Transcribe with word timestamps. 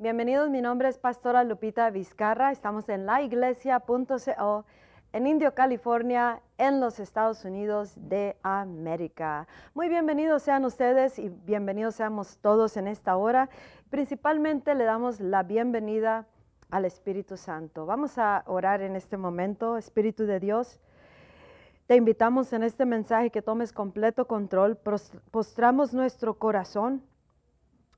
Bienvenidos, 0.00 0.48
mi 0.48 0.62
nombre 0.62 0.88
es 0.88 0.96
Pastora 0.96 1.44
Lupita 1.44 1.90
Vizcarra. 1.90 2.52
Estamos 2.52 2.88
en 2.88 3.04
laiglesia.co 3.04 4.64
en 5.12 5.26
Indio, 5.26 5.54
California, 5.54 6.40
en 6.56 6.80
los 6.80 6.98
Estados 6.98 7.44
Unidos 7.44 7.92
de 7.96 8.34
América. 8.42 9.46
Muy 9.74 9.90
bienvenidos 9.90 10.42
sean 10.42 10.64
ustedes 10.64 11.18
y 11.18 11.28
bienvenidos 11.28 11.96
seamos 11.96 12.38
todos 12.38 12.78
en 12.78 12.88
esta 12.88 13.14
hora. 13.18 13.50
Principalmente 13.90 14.74
le 14.74 14.84
damos 14.84 15.20
la 15.20 15.42
bienvenida 15.42 16.26
al 16.70 16.86
Espíritu 16.86 17.36
Santo. 17.36 17.84
Vamos 17.84 18.16
a 18.16 18.42
orar 18.46 18.80
en 18.80 18.96
este 18.96 19.18
momento, 19.18 19.76
Espíritu 19.76 20.24
de 20.24 20.40
Dios. 20.40 20.80
Te 21.86 21.96
invitamos 21.96 22.54
en 22.54 22.62
este 22.62 22.86
mensaje 22.86 23.28
que 23.28 23.42
tomes 23.42 23.74
completo 23.74 24.26
control, 24.26 24.78
postramos 25.30 25.92
nuestro 25.92 26.38
corazón 26.38 27.02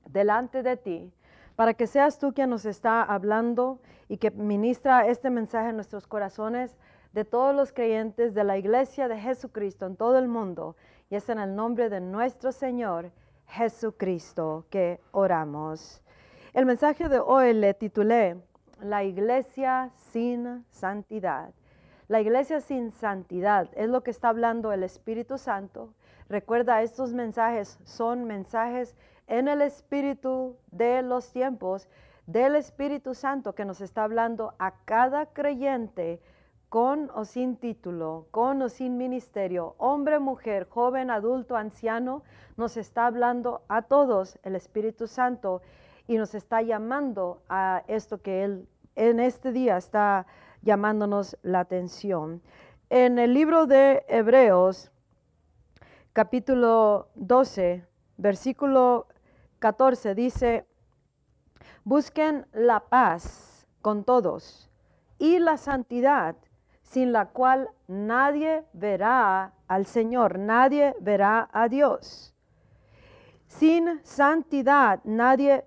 delante 0.09 0.63
de 0.63 0.75
ti 0.75 1.13
para 1.55 1.73
que 1.73 1.87
seas 1.87 2.19
tú 2.19 2.33
quien 2.33 2.49
nos 2.49 2.65
está 2.65 3.03
hablando 3.03 3.79
y 4.07 4.17
que 4.17 4.31
ministra 4.31 5.07
este 5.07 5.29
mensaje 5.29 5.69
en 5.69 5.75
nuestros 5.75 6.07
corazones 6.07 6.77
de 7.13 7.25
todos 7.25 7.55
los 7.55 7.71
creyentes 7.71 8.33
de 8.33 8.43
la 8.43 8.57
iglesia 8.57 9.07
de 9.07 9.19
Jesucristo 9.19 9.85
en 9.85 9.95
todo 9.95 10.17
el 10.17 10.27
mundo. 10.27 10.75
Y 11.09 11.15
es 11.15 11.29
en 11.29 11.39
el 11.39 11.55
nombre 11.55 11.89
de 11.89 12.01
nuestro 12.01 12.51
Señor 12.51 13.11
Jesucristo 13.47 14.65
que 14.69 14.99
oramos. 15.11 16.01
El 16.53 16.65
mensaje 16.65 17.07
de 17.07 17.19
hoy 17.19 17.53
le 17.53 17.73
titulé 17.73 18.37
La 18.79 19.03
iglesia 19.03 19.91
sin 19.95 20.65
santidad. 20.71 21.53
La 22.07 22.19
iglesia 22.19 22.61
sin 22.61 22.91
santidad 22.91 23.69
es 23.75 23.89
lo 23.89 24.03
que 24.03 24.11
está 24.11 24.29
hablando 24.29 24.71
el 24.71 24.83
Espíritu 24.83 25.37
Santo. 25.37 25.93
Recuerda, 26.29 26.81
estos 26.81 27.13
mensajes 27.13 27.79
son 27.83 28.25
mensajes 28.25 28.95
en 29.27 29.47
el 29.47 29.61
espíritu 29.61 30.57
de 30.71 31.01
los 31.01 31.31
tiempos 31.31 31.87
del 32.27 32.55
Espíritu 32.55 33.13
Santo 33.13 33.53
que 33.53 33.65
nos 33.65 33.81
está 33.81 34.03
hablando 34.03 34.53
a 34.59 34.73
cada 34.85 35.25
creyente 35.27 36.21
con 36.69 37.11
o 37.13 37.25
sin 37.25 37.57
título, 37.57 38.27
con 38.31 38.61
o 38.61 38.69
sin 38.69 38.97
ministerio, 38.97 39.75
hombre, 39.77 40.19
mujer, 40.19 40.67
joven, 40.69 41.11
adulto, 41.11 41.55
anciano, 41.55 42.23
nos 42.57 42.77
está 42.77 43.05
hablando 43.05 43.61
a 43.67 43.83
todos 43.83 44.39
el 44.43 44.55
Espíritu 44.55 45.07
Santo 45.07 45.61
y 46.07 46.17
nos 46.17 46.33
está 46.33 46.61
llamando 46.61 47.43
a 47.47 47.83
esto 47.87 48.21
que 48.21 48.43
Él 48.43 48.67
en 48.95 49.19
este 49.19 49.51
día 49.51 49.77
está 49.77 50.25
llamándonos 50.61 51.37
la 51.43 51.59
atención. 51.59 52.41
En 52.89 53.19
el 53.19 53.33
libro 53.33 53.67
de 53.67 54.03
Hebreos, 54.07 54.91
capítulo 56.13 57.09
12, 57.15 57.85
versículo 58.17 59.07
14 59.63 60.13
dice, 60.13 60.67
busquen 61.85 62.45
la 62.51 62.81
paz 62.81 63.65
con 63.81 64.03
todos 64.03 64.69
y 65.19 65.39
la 65.39 65.55
santidad, 65.55 66.35
sin 66.81 67.13
la 67.13 67.27
cual 67.27 67.69
nadie 67.87 68.65
verá 68.73 69.53
al 69.69 69.85
Señor, 69.85 70.37
nadie 70.37 70.93
verá 70.99 71.47
a 71.53 71.69
Dios. 71.69 72.35
Sin 73.47 74.01
santidad 74.03 74.99
nadie 75.05 75.63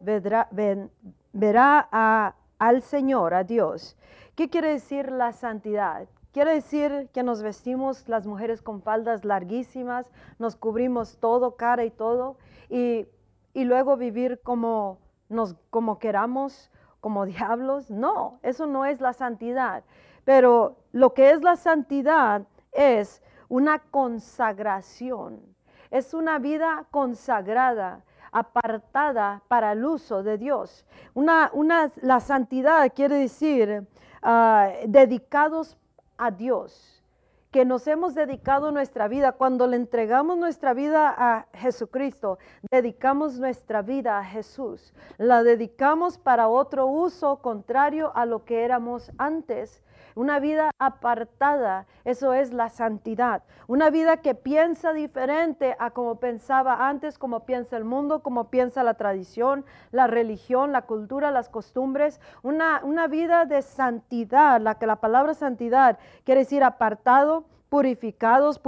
verá, 1.32 1.88
al 2.58 2.82
Señor, 2.82 3.32
a 3.32 3.44
Dios. 3.44 3.96
¿Qué 4.34 4.50
quiere 4.50 4.72
decir 4.72 5.10
la 5.10 5.32
santidad? 5.32 6.06
Quiere 6.32 6.52
decir 6.52 7.08
que 7.14 7.22
nos 7.22 7.40
vestimos 7.40 8.06
las 8.10 8.26
mujeres 8.26 8.60
con 8.60 8.82
faldas 8.82 9.24
larguísimas, 9.24 10.04
nos 10.38 10.54
cubrimos 10.54 11.16
todo, 11.16 11.56
cara 11.56 11.86
y 11.86 11.90
todo, 11.90 12.36
y 12.68 13.06
y 13.56 13.64
luego 13.64 13.96
vivir 13.96 14.42
como 14.42 14.98
nos 15.30 15.56
como 15.70 15.98
queramos, 15.98 16.70
como 17.00 17.24
diablos. 17.34 17.90
No, 17.90 18.38
eso 18.42 18.66
no 18.66 18.84
es 18.84 19.00
la 19.00 19.14
santidad. 19.14 19.82
Pero 20.26 20.76
lo 20.92 21.14
que 21.14 21.30
es 21.30 21.42
la 21.42 21.56
santidad 21.56 22.42
es 22.70 23.22
una 23.48 23.78
consagración. 23.78 25.40
Es 25.90 26.12
una 26.12 26.38
vida 26.38 26.84
consagrada, 26.90 28.04
apartada 28.30 29.40
para 29.48 29.72
el 29.72 29.86
uso 29.86 30.22
de 30.22 30.36
Dios. 30.36 30.84
Una, 31.14 31.50
una, 31.54 31.90
la 32.02 32.20
santidad 32.20 32.92
quiere 32.94 33.14
decir 33.16 33.88
ah, 34.20 34.68
dedicados 34.86 35.78
a 36.18 36.30
Dios 36.30 36.95
que 37.56 37.64
nos 37.64 37.86
hemos 37.86 38.14
dedicado 38.14 38.70
nuestra 38.70 39.08
vida, 39.08 39.32
cuando 39.32 39.66
le 39.66 39.76
entregamos 39.76 40.36
nuestra 40.36 40.74
vida 40.74 41.14
a 41.16 41.46
Jesucristo, 41.54 42.38
dedicamos 42.70 43.38
nuestra 43.38 43.80
vida 43.80 44.18
a 44.18 44.24
Jesús. 44.24 44.92
La 45.16 45.42
dedicamos 45.42 46.18
para 46.18 46.48
otro 46.48 46.86
uso 46.86 47.38
contrario 47.38 48.12
a 48.14 48.26
lo 48.26 48.44
que 48.44 48.62
éramos 48.62 49.10
antes. 49.16 49.82
Una 50.16 50.40
vida 50.40 50.70
apartada, 50.78 51.86
eso 52.06 52.32
es 52.32 52.54
la 52.54 52.70
santidad. 52.70 53.42
Una 53.68 53.90
vida 53.90 54.16
que 54.16 54.34
piensa 54.34 54.94
diferente 54.94 55.76
a 55.78 55.90
como 55.90 56.18
pensaba 56.18 56.88
antes, 56.88 57.18
como 57.18 57.44
piensa 57.44 57.76
el 57.76 57.84
mundo, 57.84 58.22
como 58.22 58.48
piensa 58.48 58.82
la 58.82 58.94
tradición, 58.94 59.66
la 59.92 60.06
religión, 60.06 60.72
la 60.72 60.82
cultura, 60.82 61.30
las 61.30 61.50
costumbres. 61.50 62.18
Una, 62.42 62.80
una 62.82 63.08
vida 63.08 63.44
de 63.44 63.60
santidad, 63.60 64.58
la 64.58 64.76
que 64.78 64.86
la 64.86 64.96
palabra 64.96 65.34
santidad 65.34 65.98
quiere 66.24 66.40
decir 66.40 66.64
apartado, 66.64 67.44
purificados, 67.68 68.60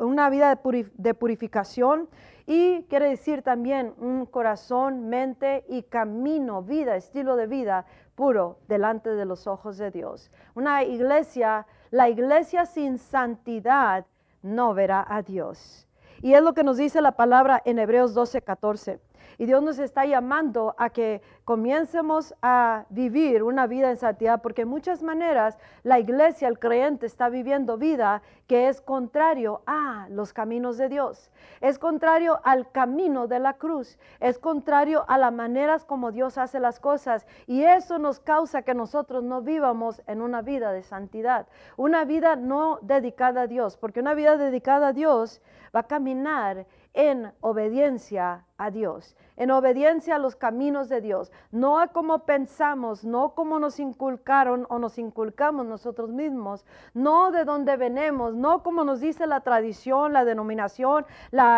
una 0.00 0.30
vida 0.30 0.60
de, 0.94 1.14
purificación 1.14 2.08
y 2.46 2.82
quiere 2.84 3.08
decir 3.08 3.42
también 3.42 3.94
un 3.98 4.26
corazón, 4.26 5.08
mente 5.08 5.64
y 5.68 5.82
camino, 5.84 6.62
vida, 6.62 6.96
estilo 6.96 7.36
de 7.36 7.46
vida 7.46 7.86
puro 8.22 8.60
delante 8.68 9.10
de 9.10 9.24
los 9.24 9.48
ojos 9.48 9.78
de 9.78 9.90
Dios. 9.90 10.30
Una 10.54 10.84
iglesia, 10.84 11.66
la 11.90 12.08
iglesia 12.08 12.66
sin 12.66 12.98
santidad 12.98 14.06
no 14.42 14.74
verá 14.74 15.04
a 15.08 15.22
Dios. 15.22 15.88
Y 16.20 16.34
es 16.34 16.40
lo 16.40 16.54
que 16.54 16.62
nos 16.62 16.76
dice 16.76 17.00
la 17.00 17.16
palabra 17.16 17.60
en 17.64 17.80
Hebreos 17.80 18.14
12, 18.14 18.42
14. 18.42 19.00
Y 19.38 19.46
Dios 19.46 19.62
nos 19.62 19.78
está 19.78 20.04
llamando 20.04 20.74
a 20.78 20.90
que 20.90 21.22
comiencemos 21.44 22.34
a 22.42 22.86
vivir 22.90 23.42
una 23.42 23.66
vida 23.66 23.90
en 23.90 23.96
santidad, 23.96 24.42
porque 24.42 24.62
en 24.62 24.68
muchas 24.68 25.02
maneras 25.02 25.58
la 25.82 25.98
iglesia, 25.98 26.48
el 26.48 26.58
creyente, 26.58 27.06
está 27.06 27.28
viviendo 27.28 27.78
vida 27.78 28.22
que 28.46 28.68
es 28.68 28.80
contrario 28.80 29.62
a 29.66 30.06
los 30.10 30.32
caminos 30.32 30.76
de 30.76 30.88
Dios, 30.88 31.30
es 31.60 31.78
contrario 31.78 32.40
al 32.44 32.70
camino 32.70 33.26
de 33.26 33.38
la 33.38 33.54
cruz, 33.54 33.98
es 34.20 34.38
contrario 34.38 35.04
a 35.08 35.18
las 35.18 35.32
maneras 35.32 35.84
como 35.84 36.12
Dios 36.12 36.38
hace 36.38 36.60
las 36.60 36.78
cosas. 36.78 37.26
Y 37.46 37.62
eso 37.62 37.98
nos 37.98 38.20
causa 38.20 38.62
que 38.62 38.74
nosotros 38.74 39.22
no 39.24 39.42
vivamos 39.42 40.02
en 40.06 40.20
una 40.20 40.42
vida 40.42 40.72
de 40.72 40.82
santidad, 40.82 41.46
una 41.76 42.04
vida 42.04 42.36
no 42.36 42.78
dedicada 42.82 43.42
a 43.42 43.46
Dios, 43.46 43.76
porque 43.76 44.00
una 44.00 44.14
vida 44.14 44.36
dedicada 44.36 44.88
a 44.88 44.92
Dios 44.92 45.40
va 45.74 45.80
a 45.80 45.86
caminar 45.86 46.66
en 46.94 47.32
obediencia 47.40 48.44
a 48.58 48.70
Dios, 48.70 49.16
en 49.36 49.50
obediencia 49.50 50.16
a 50.16 50.18
los 50.18 50.36
caminos 50.36 50.88
de 50.88 51.00
Dios, 51.00 51.32
no 51.50 51.80
a 51.80 51.88
cómo 51.88 52.20
pensamos, 52.20 53.04
no 53.04 53.34
como 53.34 53.58
nos 53.58 53.80
inculcaron 53.80 54.66
o 54.68 54.78
nos 54.78 54.98
inculcamos 54.98 55.66
nosotros 55.66 56.10
mismos, 56.10 56.64
no 56.94 57.32
de 57.32 57.44
dónde 57.44 57.76
venimos, 57.76 58.34
no 58.34 58.62
como 58.62 58.84
nos 58.84 59.00
dice 59.00 59.26
la 59.26 59.40
tradición, 59.40 60.12
la 60.12 60.24
denominación, 60.24 61.06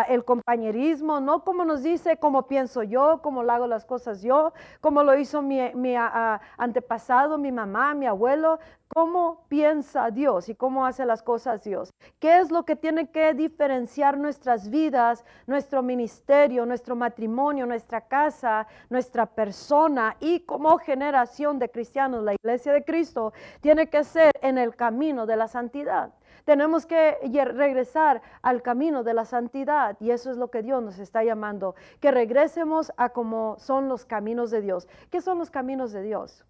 el 0.07 0.25
compañerismo, 0.25 1.19
no 1.19 1.43
como 1.43 1.65
nos 1.65 1.83
dice 1.83 2.17
cómo 2.17 2.47
pienso 2.47 2.81
yo, 2.83 3.19
cómo 3.21 3.43
lo 3.43 3.51
hago 3.51 3.67
las 3.67 3.85
cosas 3.85 4.21
yo, 4.21 4.53
como 4.81 5.03
lo 5.03 5.15
hizo 5.17 5.41
mi, 5.41 5.59
antepasado, 6.57 7.37
mi 7.37 7.51
mamá, 7.51 7.93
mi 7.93 8.07
abuelo, 8.07 8.59
cómo 8.95 9.43
piensa 9.49 10.09
Dios 10.09 10.47
y 10.47 10.55
cómo 10.55 10.85
hace 10.85 11.05
las 11.05 11.21
cosas 11.21 11.61
Dios. 11.65 11.91
¿Qué 12.17 12.39
es 12.39 12.49
lo 12.49 12.63
que 12.63 12.77
tiene 12.77 13.11
que 13.11 13.33
diferenciar 13.33 14.17
nuestras 14.17 14.69
vidas, 14.69 15.25
nuestro 15.47 15.83
ministerio, 15.83 16.65
nuestro 16.65 16.95
matrimonio, 16.95 17.65
nuestra 17.65 18.07
casa, 18.07 18.67
nuestra 18.89 19.25
persona 19.25 20.15
y 20.21 20.39
como 20.45 20.77
generación 20.77 21.59
de 21.59 21.69
cristianos, 21.69 22.23
la 22.23 22.35
iglesia 22.35 22.71
de 22.71 22.85
Cristo, 22.85 23.33
tiene 23.59 23.89
que 23.89 24.05
ser 24.05 24.31
en 24.41 24.57
el 24.57 24.77
camino 24.77 25.25
de 25.25 25.35
la 25.35 25.49
santidad? 25.49 26.13
Tenemos 26.45 26.85
que 26.85 27.17
regresar 27.53 28.21
al 28.43 28.61
camino 28.61 29.03
de 29.03 29.13
la 29.13 29.25
santidad 29.25 29.97
y 29.99 30.11
eso 30.11 30.31
es 30.31 30.37
lo 30.37 30.49
que 30.49 30.63
Dios 30.63 30.81
nos 30.81 30.99
está 30.99 31.21
llamando, 31.21 31.75
que 31.99 32.11
regresemos 32.11 32.93
a 32.95 33.09
como 33.09 33.57
son 33.59 33.89
los 33.89 34.05
caminos 34.05 34.51
de 34.51 34.61
Dios. 34.61 34.87
¿Qué 35.09 35.19
son 35.19 35.37
los 35.37 35.51
caminos 35.51 35.91
de 35.91 36.01
Dios? 36.01 36.45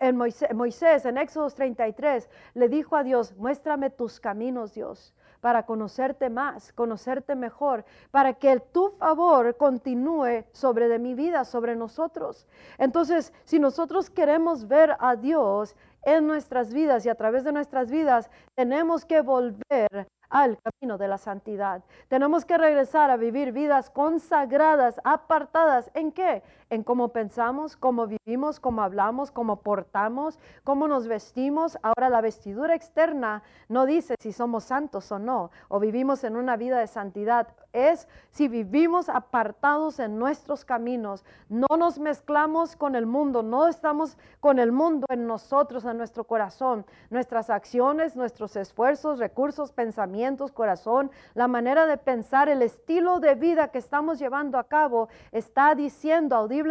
En 0.00 0.16
Moisés, 0.16 1.04
en 1.04 1.18
Éxodo 1.18 1.50
33, 1.50 2.28
le 2.54 2.68
dijo 2.68 2.96
a 2.96 3.02
Dios, 3.02 3.36
muéstrame 3.36 3.90
tus 3.90 4.18
caminos, 4.18 4.72
Dios, 4.72 5.14
para 5.40 5.66
conocerte 5.66 6.30
más, 6.30 6.72
conocerte 6.72 7.34
mejor, 7.34 7.84
para 8.10 8.32
que 8.32 8.60
tu 8.60 8.90
favor 8.98 9.56
continúe 9.58 10.44
sobre 10.52 10.88
de 10.88 10.98
mi 10.98 11.14
vida, 11.14 11.44
sobre 11.44 11.76
nosotros. 11.76 12.46
Entonces, 12.78 13.32
si 13.44 13.58
nosotros 13.58 14.08
queremos 14.08 14.66
ver 14.66 14.96
a 15.00 15.16
Dios 15.16 15.76
en 16.02 16.26
nuestras 16.26 16.72
vidas 16.72 17.04
y 17.04 17.10
a 17.10 17.14
través 17.14 17.44
de 17.44 17.52
nuestras 17.52 17.90
vidas, 17.90 18.30
tenemos 18.54 19.04
que 19.04 19.20
volver 19.20 20.08
al 20.30 20.58
camino 20.60 20.98
de 20.98 21.08
la 21.08 21.18
santidad. 21.18 21.84
Tenemos 22.08 22.44
que 22.44 22.58
regresar 22.58 23.10
a 23.10 23.16
vivir 23.16 23.52
vidas 23.52 23.88
consagradas, 23.90 25.00
apartadas. 25.04 25.90
¿En 25.94 26.10
qué? 26.10 26.42
En 26.74 26.82
cómo 26.82 27.08
pensamos, 27.08 27.76
cómo 27.76 28.08
vivimos, 28.08 28.58
cómo 28.58 28.82
hablamos, 28.82 29.30
cómo 29.30 29.60
portamos, 29.60 30.38
cómo 30.64 30.88
nos 30.88 31.06
vestimos. 31.06 31.78
Ahora 31.82 32.10
la 32.10 32.20
vestidura 32.20 32.74
externa 32.74 33.42
no 33.68 33.86
dice 33.86 34.16
si 34.18 34.32
somos 34.32 34.64
santos 34.64 35.10
o 35.12 35.18
no, 35.18 35.50
o 35.68 35.78
vivimos 35.78 36.24
en 36.24 36.36
una 36.36 36.56
vida 36.56 36.80
de 36.80 36.88
santidad. 36.88 37.48
Es 37.72 38.08
si 38.30 38.48
vivimos 38.48 39.08
apartados 39.08 40.00
en 40.00 40.18
nuestros 40.18 40.64
caminos, 40.64 41.24
no 41.48 41.76
nos 41.78 41.98
mezclamos 41.98 42.76
con 42.76 42.96
el 42.96 43.06
mundo, 43.06 43.42
no 43.42 43.68
estamos 43.68 44.16
con 44.40 44.58
el 44.58 44.72
mundo 44.72 45.06
en 45.10 45.26
nosotros, 45.26 45.84
en 45.84 45.96
nuestro 45.96 46.24
corazón. 46.24 46.84
Nuestras 47.10 47.50
acciones, 47.50 48.16
nuestros 48.16 48.56
esfuerzos, 48.56 49.18
recursos, 49.18 49.72
pensamientos, 49.72 50.50
corazón, 50.50 51.10
la 51.34 51.46
manera 51.46 51.86
de 51.86 51.98
pensar, 51.98 52.48
el 52.48 52.62
estilo 52.62 53.20
de 53.20 53.36
vida 53.36 53.68
que 53.68 53.78
estamos 53.78 54.18
llevando 54.18 54.58
a 54.58 54.64
cabo 54.64 55.08
está 55.30 55.74
diciendo 55.74 56.34
audiblemente 56.34 56.63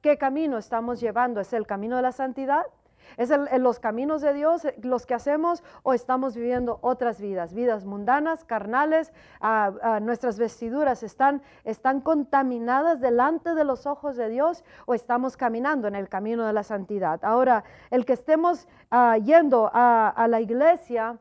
qué 0.00 0.18
camino 0.18 0.58
estamos 0.58 1.00
llevando. 1.00 1.40
¿Es 1.40 1.52
el 1.52 1.66
camino 1.66 1.96
de 1.96 2.02
la 2.02 2.12
santidad? 2.12 2.66
¿Es 3.16 3.30
en 3.30 3.62
los 3.62 3.80
caminos 3.80 4.22
de 4.22 4.32
Dios 4.32 4.64
eh, 4.64 4.74
los 4.82 5.06
que 5.06 5.14
hacemos 5.14 5.62
o 5.82 5.92
estamos 5.92 6.34
viviendo 6.34 6.78
otras 6.82 7.20
vidas, 7.20 7.54
vidas 7.54 7.84
mundanas, 7.84 8.44
carnales? 8.44 9.12
nuestras 10.02 10.38
vestiduras 10.38 11.02
están, 11.02 11.42
están 11.64 12.00
contaminadas 12.00 13.00
delante 13.00 13.54
de 13.54 13.64
los 13.64 13.86
ojos 13.86 14.16
de 14.16 14.28
Dios 14.28 14.64
o 14.86 14.94
estamos 14.94 15.36
caminando 15.36 15.88
en 15.88 15.94
el 15.94 16.08
camino 16.08 16.46
de 16.46 16.52
la 16.52 16.62
santidad. 16.62 17.24
Ahora, 17.24 17.64
el 17.90 18.04
que 18.04 18.12
estemos 18.12 18.68
ah, 18.90 19.16
yendo 19.18 19.70
a, 19.72 20.26
la 20.28 20.40
iglesia 20.40 21.18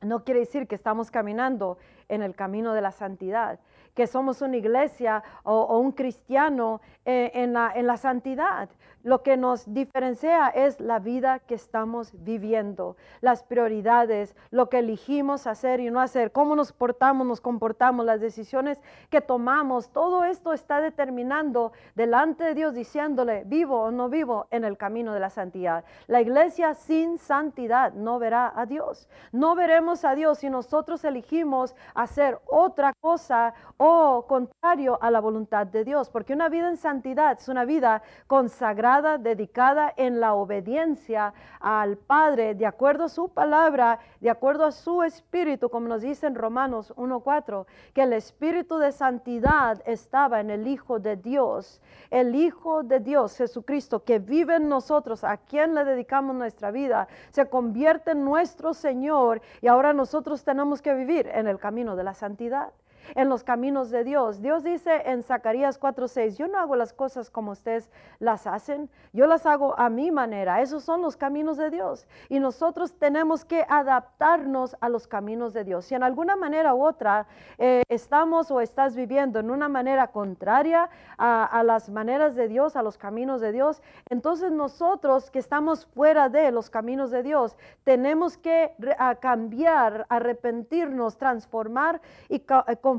no 0.00 0.24
quiere 0.24 0.40
decir 0.40 0.66
que 0.66 0.74
estamos 0.74 1.10
caminando 1.10 1.78
en 2.08 2.22
el 2.22 2.34
camino 2.34 2.72
de 2.72 2.80
la 2.80 2.90
santidad 2.90 3.60
que 3.94 4.06
somos 4.06 4.40
una 4.42 4.56
iglesia 4.56 5.22
o, 5.42 5.78
un 5.78 5.92
cristiano 5.92 6.80
eh, 7.04 7.30
en, 7.34 7.52
la, 7.52 7.72
en 7.74 7.86
la 7.86 7.96
santidad. 7.96 8.68
Lo 9.04 9.24
que 9.24 9.36
nos 9.36 9.72
diferencia 9.74 10.48
es 10.48 10.78
la 10.78 11.00
vida 11.00 11.40
que 11.40 11.56
estamos 11.56 12.12
viviendo, 12.22 12.96
las 13.20 13.42
prioridades, 13.42 14.36
lo 14.50 14.68
que 14.68 14.78
elegimos 14.78 15.48
hacer 15.48 15.80
y 15.80 15.90
no 15.90 16.00
hacer, 16.00 16.30
cómo 16.30 16.54
nos 16.54 16.72
portamos, 16.72 17.26
nos 17.26 17.40
comportamos, 17.40 18.06
las 18.06 18.20
decisiones 18.20 18.80
que 19.10 19.20
tomamos. 19.20 19.90
Todo 19.90 20.24
esto 20.24 20.52
está 20.52 20.80
determinando 20.80 21.72
delante 21.96 22.44
de 22.44 22.54
Dios 22.54 22.74
diciéndole, 22.74 23.42
vivo 23.44 23.82
o 23.82 23.90
no 23.90 24.08
vivo 24.08 24.46
en 24.52 24.62
el 24.62 24.76
camino 24.76 25.12
de 25.14 25.20
la 25.20 25.30
santidad. 25.30 25.84
La 26.06 26.20
iglesia 26.20 26.74
sin 26.74 27.18
santidad 27.18 27.94
no 27.94 28.20
verá 28.20 28.52
a 28.54 28.66
Dios. 28.66 29.08
No 29.32 29.56
veremos 29.56 30.04
a 30.04 30.14
Dios 30.14 30.38
si 30.38 30.48
nosotros 30.48 31.04
elegimos 31.04 31.74
hacer 31.94 32.38
otra 32.46 32.92
cosa 33.00 33.54
o 33.78 34.26
contrario 34.28 34.96
a 35.02 35.10
la 35.10 35.20
voluntad 35.20 35.66
de 35.66 35.82
Dios, 35.82 36.08
porque 36.08 36.34
una 36.34 36.48
vida 36.48 36.68
en 36.68 36.76
santidad 36.76 37.36
es 37.40 37.48
una 37.48 37.64
vida 37.64 38.02
consagrada 38.28 38.91
dedicada 39.00 39.92
en 39.96 40.20
la 40.20 40.34
obediencia 40.34 41.32
al 41.60 41.96
Padre, 41.96 42.54
de 42.54 42.66
acuerdo 42.66 43.04
a 43.04 43.08
su 43.08 43.30
palabra, 43.30 44.00
de 44.20 44.28
acuerdo 44.28 44.66
a 44.66 44.72
su 44.72 45.02
espíritu, 45.02 45.70
como 45.70 45.88
nos 45.88 46.02
dice 46.02 46.26
en 46.26 46.34
Romanos 46.34 46.92
1.4, 46.96 47.64
que 47.94 48.02
el 48.02 48.12
espíritu 48.12 48.76
de 48.76 48.92
santidad 48.92 49.80
estaba 49.86 50.40
en 50.40 50.50
el 50.50 50.66
Hijo 50.66 50.98
de 50.98 51.16
Dios, 51.16 51.80
el 52.10 52.34
Hijo 52.34 52.82
de 52.82 53.00
Dios, 53.00 53.36
Jesucristo, 53.36 54.04
que 54.04 54.18
vive 54.18 54.56
en 54.56 54.68
nosotros, 54.68 55.24
a 55.24 55.38
quien 55.38 55.74
le 55.74 55.84
dedicamos 55.84 56.36
nuestra 56.36 56.70
vida, 56.70 57.08
se 57.30 57.48
convierte 57.48 58.10
en 58.10 58.24
nuestro 58.24 58.74
Señor 58.74 59.40
y 59.62 59.68
ahora 59.68 59.92
nosotros 59.92 60.44
tenemos 60.44 60.82
que 60.82 60.92
vivir 60.94 61.28
en 61.28 61.46
el 61.46 61.58
camino 61.58 61.96
de 61.96 62.04
la 62.04 62.14
santidad 62.14 62.72
en 63.14 63.28
los 63.28 63.44
caminos 63.44 63.90
de 63.90 64.04
Dios. 64.04 64.40
Dios 64.42 64.62
dice 64.62 65.02
en 65.06 65.22
Zacarías 65.22 65.78
4:6, 65.78 66.36
yo 66.36 66.48
no 66.48 66.58
hago 66.58 66.76
las 66.76 66.92
cosas 66.92 67.30
como 67.30 67.52
ustedes 67.52 67.90
las 68.18 68.46
hacen, 68.46 68.90
yo 69.12 69.26
las 69.26 69.46
hago 69.46 69.78
a 69.78 69.88
mi 69.88 70.10
manera. 70.10 70.60
Esos 70.60 70.84
son 70.84 71.02
los 71.02 71.16
caminos 71.16 71.56
de 71.56 71.70
Dios. 71.70 72.06
Y 72.28 72.40
nosotros 72.40 72.94
tenemos 72.94 73.44
que 73.44 73.64
adaptarnos 73.68 74.76
a 74.80 74.88
los 74.88 75.06
caminos 75.06 75.52
de 75.52 75.64
Dios. 75.64 75.86
Si 75.86 75.94
en 75.94 76.02
alguna 76.02 76.36
manera 76.36 76.74
u 76.74 76.84
otra 76.84 77.26
eh, 77.58 77.82
estamos 77.88 78.50
o 78.50 78.60
estás 78.60 78.94
viviendo 78.94 79.40
en 79.40 79.50
una 79.50 79.68
manera 79.68 80.08
contraria 80.08 80.88
a, 81.18 81.62
las 81.64 81.88
maneras 81.88 82.34
de 82.34 82.48
Dios, 82.48 82.76
a 82.76 82.82
los 82.82 82.98
caminos 82.98 83.40
de 83.40 83.52
Dios, 83.52 83.82
entonces 84.08 84.50
nosotros 84.50 85.30
que 85.30 85.38
estamos 85.38 85.86
fuera 85.86 86.28
de 86.28 86.50
los 86.50 86.70
caminos 86.70 87.10
de 87.10 87.22
Dios, 87.22 87.56
tenemos 87.84 88.36
que 88.36 88.72
cambiar, 89.20 90.06
arrepentirnos, 90.08 91.16
transformar 91.16 92.00
y 92.28 92.40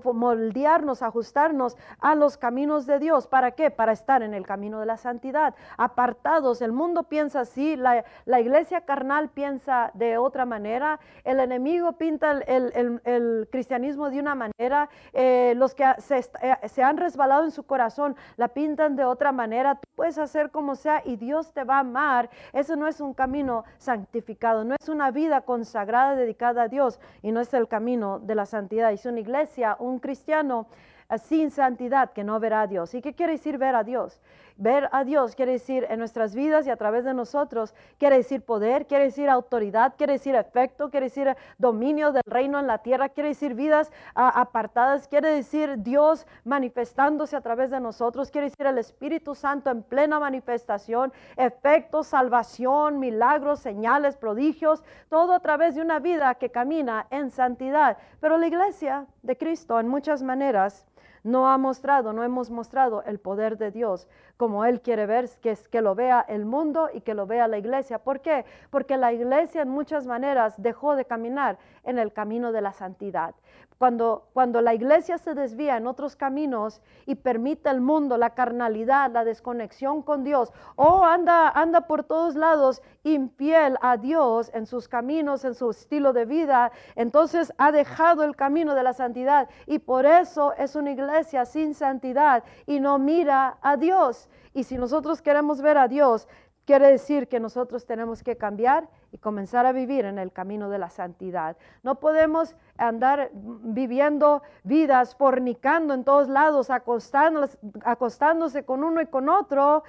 moldearnos, 0.01 1.01
ajustarnos 1.01 1.77
a 1.99 2.15
los 2.15 2.37
caminos 2.37 2.85
de 2.85 2.99
Dios. 2.99 3.27
¿Para 3.27 3.51
qué? 3.51 3.71
Para 3.71 3.91
estar 3.91 4.23
en 4.23 4.33
el 4.33 4.45
camino 4.45 4.79
de 4.79 4.85
la 4.85 4.97
santidad, 4.97 5.55
apartados. 5.77 6.61
El 6.61 6.71
mundo 6.71 7.03
piensa 7.03 7.41
así, 7.41 7.75
la, 7.75 8.03
iglesia 8.39 8.81
carnal 8.81 9.29
piensa 9.29 9.91
de 9.93 10.17
otra 10.17 10.45
manera, 10.45 10.99
el 11.23 11.39
enemigo 11.39 11.93
pinta 11.93 12.31
el, 12.31 13.47
cristianismo 13.51 14.09
de 14.09 14.19
una 14.19 14.35
manera, 14.35 14.89
eh, 15.13 15.53
los 15.55 15.75
que 15.75 15.85
se, 15.99 16.19
eh, 16.19 16.57
se 16.67 16.83
han 16.83 16.97
resbalado 16.97 17.43
en 17.43 17.51
su 17.51 17.63
corazón 17.63 18.15
la 18.37 18.49
pintan 18.49 18.95
de 18.95 19.03
otra 19.03 19.31
manera. 19.31 19.75
Tú 19.75 19.87
puedes 19.95 20.17
hacer 20.17 20.51
como 20.51 20.75
sea 20.75 21.01
y 21.05 21.15
Dios 21.15 21.53
te 21.53 21.63
va 21.63 21.77
a 21.77 21.79
amar. 21.79 22.29
Eso 22.51 22.75
no 22.75 22.87
es 22.87 22.99
un 23.01 23.13
camino 23.13 23.63
santificado, 23.77 24.63
no 24.63 24.75
es 24.79 24.89
una 24.89 25.11
vida 25.11 25.41
consagrada 25.41 26.15
dedicada 26.15 26.63
a 26.63 26.67
Dios 26.67 26.99
y 27.21 27.31
no 27.31 27.41
es 27.41 27.53
el 27.53 27.67
camino 27.67 28.19
de 28.19 28.35
la 28.35 28.45
santidad. 28.45 28.91
Es 28.91 29.05
una 29.05 29.19
iglesia, 29.19 29.75
un 29.83 29.99
cristiano 29.99 30.67
eh, 31.09 31.17
sin 31.17 31.51
santidad 31.51 32.11
que 32.11 32.23
no 32.23 32.39
verá 32.39 32.61
a 32.61 32.67
Dios. 32.67 32.93
¿Y 32.93 33.01
qué 33.01 33.13
quiere 33.13 33.33
decir 33.33 33.57
ver 33.57 33.75
a 33.75 33.83
Dios? 33.83 34.19
Ver 34.57 34.87
a 34.91 35.03
Dios 35.03 35.35
quiere 35.35 35.53
decir 35.53 35.87
en 35.89 35.97
nuestras 35.97 36.35
vidas 36.35 36.67
y 36.67 36.69
a 36.69 36.77
través 36.77 37.03
de 37.05 37.13
nosotros, 37.13 37.73
quiere 37.97 38.17
decir 38.17 38.43
poder, 38.43 38.85
quiere 38.85 39.05
decir 39.05 39.27
autoridad, 39.29 39.95
quiere 39.97 40.13
decir 40.13 40.35
efecto, 40.35 40.91
quiere 40.91 41.07
decir 41.07 41.35
dominio 41.57 42.11
del 42.11 42.21
reino 42.25 42.59
en 42.59 42.67
la 42.67 42.77
tierra, 42.77 43.09
quiere 43.09 43.29
decir 43.29 43.55
vidas 43.55 43.91
ah, 44.13 44.29
apartadas, 44.39 45.07
quiere 45.07 45.29
decir 45.29 45.81
Dios 45.81 46.27
manifestándose 46.43 47.35
a 47.35 47.41
través 47.41 47.71
de 47.71 47.79
nosotros, 47.79 48.29
quiere 48.29 48.49
decir 48.49 48.67
el 48.67 48.77
Espíritu 48.77 49.33
Santo 49.33 49.71
en 49.71 49.81
plena 49.81 50.19
manifestación, 50.19 51.11
efecto, 51.35 52.03
salvación, 52.03 52.99
milagros, 52.99 53.59
señales, 53.59 54.17
prodigios, 54.17 54.83
todo 55.09 55.33
a 55.33 55.39
través 55.39 55.75
de 55.75 55.81
una 55.81 55.99
vida 55.99 56.35
que 56.35 56.51
camina 56.51 57.07
en 57.09 57.31
santidad. 57.31 57.97
Pero 58.19 58.37
la 58.37 58.47
iglesia 58.47 59.07
de 59.23 59.35
Cristo 59.35 59.79
en 59.79 59.87
muchas 59.87 60.21
maneras 60.21 60.85
no 61.23 61.49
ha 61.49 61.57
mostrado, 61.57 62.13
no 62.13 62.23
hemos 62.23 62.49
mostrado 62.49 63.01
el 63.03 63.19
poder 63.19 63.57
de 63.57 63.71
Dios 63.71 64.07
como 64.37 64.65
Él 64.65 64.81
quiere 64.81 65.05
ver, 65.05 65.29
que, 65.41 65.51
es, 65.51 65.67
que 65.67 65.81
lo 65.81 65.95
vea 65.95 66.25
el 66.27 66.45
mundo 66.45 66.89
y 66.93 67.01
que 67.01 67.13
lo 67.13 67.27
vea 67.27 67.47
la 67.47 67.57
iglesia. 67.57 67.99
¿Por 67.99 68.21
qué? 68.21 68.45
Porque 68.69 68.97
la 68.97 69.13
iglesia 69.13 69.61
en 69.61 69.69
muchas 69.69 70.05
maneras 70.07 70.55
dejó 70.61 70.95
de 70.95 71.05
caminar 71.05 71.57
en 71.83 71.99
el 71.99 72.13
camino 72.13 72.51
de 72.51 72.61
la 72.61 72.73
santidad. 72.73 73.35
Cuando, 73.77 74.29
cuando 74.33 74.61
la 74.61 74.73
iglesia 74.73 75.17
se 75.17 75.33
desvía 75.33 75.75
en 75.75 75.87
otros 75.87 76.15
caminos 76.15 76.81
y 77.05 77.15
permite 77.15 77.69
el 77.69 77.81
mundo, 77.81 78.17
la 78.17 78.29
carnalidad, 78.29 79.11
la 79.11 79.25
desconexión 79.25 80.01
con 80.03 80.23
Dios, 80.23 80.53
o 80.75 81.03
anda, 81.03 81.49
anda 81.49 81.81
por 81.81 82.03
todos 82.03 82.35
lados 82.35 82.81
infiel 83.03 83.77
a 83.81 83.97
Dios 83.97 84.51
en 84.53 84.67
sus 84.67 84.87
caminos, 84.87 85.43
en 85.43 85.53
su 85.53 85.71
estilo 85.71 86.13
de 86.13 86.25
vida, 86.25 86.71
entonces 86.95 87.51
ha 87.57 87.73
dejado 87.73 88.23
el 88.23 88.37
camino 88.37 88.73
de 88.73 88.83
la 88.83 88.93
santidad 88.93 89.49
y 89.65 89.79
por 89.79 90.05
eso 90.05 90.53
es 90.53 90.75
una 90.75 90.91
iglesia 90.91 91.45
sin 91.45 91.73
santidad 91.73 92.43
y 92.65 92.79
no 92.79 92.99
mira 92.99 93.57
a 93.61 93.75
Dios. 93.75 94.22
Y 94.53 94.63
si 94.63 94.77
nosotros 94.77 95.21
queremos 95.21 95.61
ver 95.61 95.77
a 95.77 95.87
Dios, 95.87 96.27
quiere 96.65 96.89
decir 96.89 97.27
que 97.27 97.39
nosotros 97.39 97.85
tenemos 97.85 98.23
que 98.23 98.37
cambiar 98.37 98.89
y 99.11 99.17
comenzar 99.17 99.65
a 99.65 99.71
vivir 99.71 100.05
en 100.05 100.19
el 100.19 100.31
camino 100.31 100.69
de 100.69 100.77
la 100.77 100.89
santidad. 100.89 101.57
No 101.83 101.99
podemos 101.99 102.55
andar 102.77 103.29
viviendo 103.33 104.41
vidas 104.63 105.15
fornicando 105.15 105.93
en 105.93 106.03
todos 106.03 106.27
lados, 106.27 106.71
acostándose, 106.71 107.57
acostándose 107.85 108.65
con 108.65 108.83
uno 108.83 108.99
y 109.01 109.05
con 109.05 109.29
otro 109.29 109.83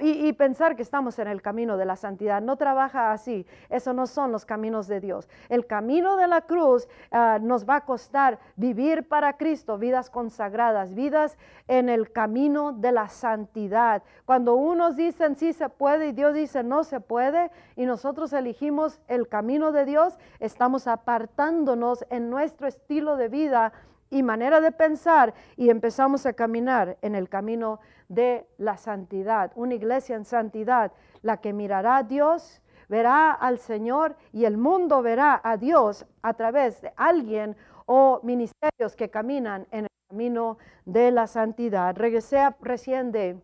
y, 0.00 0.32
pensar 0.32 0.76
que 0.76 0.82
estamos 0.82 1.18
en 1.18 1.28
el 1.28 1.42
camino 1.42 1.76
de 1.76 1.84
la 1.84 1.96
santidad. 1.96 2.42
No 2.42 2.56
trabaja 2.56 3.12
así. 3.12 3.46
Eso 3.70 3.92
no 3.92 4.06
son 4.06 4.32
los 4.32 4.44
caminos 4.44 4.86
de 4.86 5.00
Dios. 5.00 5.28
El 5.48 5.66
camino 5.66 6.16
de 6.16 6.26
la 6.26 6.42
cruz 6.42 6.88
ah, 7.10 7.38
nos 7.40 7.68
va 7.68 7.76
a 7.76 7.80
costar 7.82 8.38
vivir 8.56 9.08
para 9.08 9.36
Cristo, 9.36 9.78
vidas 9.78 10.10
consagradas, 10.10 10.94
vidas 10.94 11.38
en 11.68 11.88
el 11.88 12.12
camino 12.12 12.72
de 12.72 12.92
la 12.92 13.08
santidad. 13.08 14.02
Cuando 14.24 14.54
unos 14.54 14.96
dicen 14.96 15.36
sí 15.36 15.52
se 15.52 15.68
puede 15.68 16.08
y 16.08 16.12
Dios 16.12 16.34
dice 16.34 16.62
no 16.62 16.84
se 16.84 17.00
puede 17.00 17.50
y 17.76 17.86
nosotros 17.86 18.32
el 18.32 18.46
elegimos 18.46 19.00
el 19.08 19.26
camino 19.26 19.72
de 19.72 19.84
Dios, 19.84 20.18
estamos 20.38 20.86
apartándonos 20.86 22.05
en 22.10 22.30
nuestro 22.30 22.66
estilo 22.66 23.16
de 23.16 23.28
vida 23.28 23.72
y 24.10 24.22
manera 24.22 24.60
de 24.60 24.72
pensar 24.72 25.34
y 25.56 25.70
empezamos 25.70 26.26
a 26.26 26.32
caminar 26.32 26.96
en 27.02 27.14
el 27.14 27.28
camino 27.28 27.80
de 28.08 28.46
la 28.58 28.76
santidad. 28.76 29.52
Una 29.54 29.74
iglesia 29.74 30.16
en 30.16 30.24
santidad, 30.24 30.92
la 31.22 31.38
que 31.38 31.52
mirará 31.52 31.98
a 31.98 32.02
Dios, 32.02 32.62
verá 32.88 33.32
al 33.32 33.58
Señor 33.58 34.16
y 34.32 34.44
el 34.44 34.56
mundo 34.56 35.02
verá 35.02 35.40
a 35.42 35.56
Dios 35.56 36.06
a 36.22 36.34
través 36.34 36.82
de 36.82 36.92
alguien 36.96 37.56
o 37.86 38.20
ministerios 38.22 38.96
que 38.96 39.10
caminan 39.10 39.66
en 39.70 39.84
el 39.84 39.90
camino 40.08 40.58
de 40.84 41.10
la 41.10 41.26
santidad. 41.26 41.96
Regresé 41.96 42.48
recién 42.60 43.12
de 43.12 43.40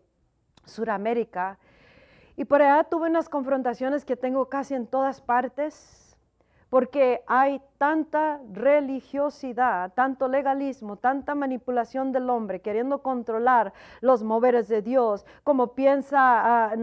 Suramérica. 0.65 1.59
Y 2.35 2.45
por 2.45 2.61
allá 2.61 2.83
tuve 2.85 3.09
unas 3.09 3.29
confrontaciones 3.29 4.05
que 4.05 4.15
tengo 4.15 4.49
casi 4.49 4.73
en 4.73 4.87
todas 4.87 5.21
partes 5.21 6.02
porque 6.73 7.23
hay 7.27 7.61
tanta 7.77 8.39
religiosidad, 8.51 9.93
tanto 9.93 10.27
legalismo, 10.27 10.95
tanta 10.95 11.35
manipulación 11.35 12.11
del 12.11 12.27
hombre 12.31 12.61
queriendo 12.61 13.03
controlar 13.03 13.73
los 14.01 14.23
moveres 14.23 14.67
de 14.69 14.81
Dios, 14.81 15.23
como, 15.43 15.75
piensa, 15.75 16.71
ah, 16.71 16.75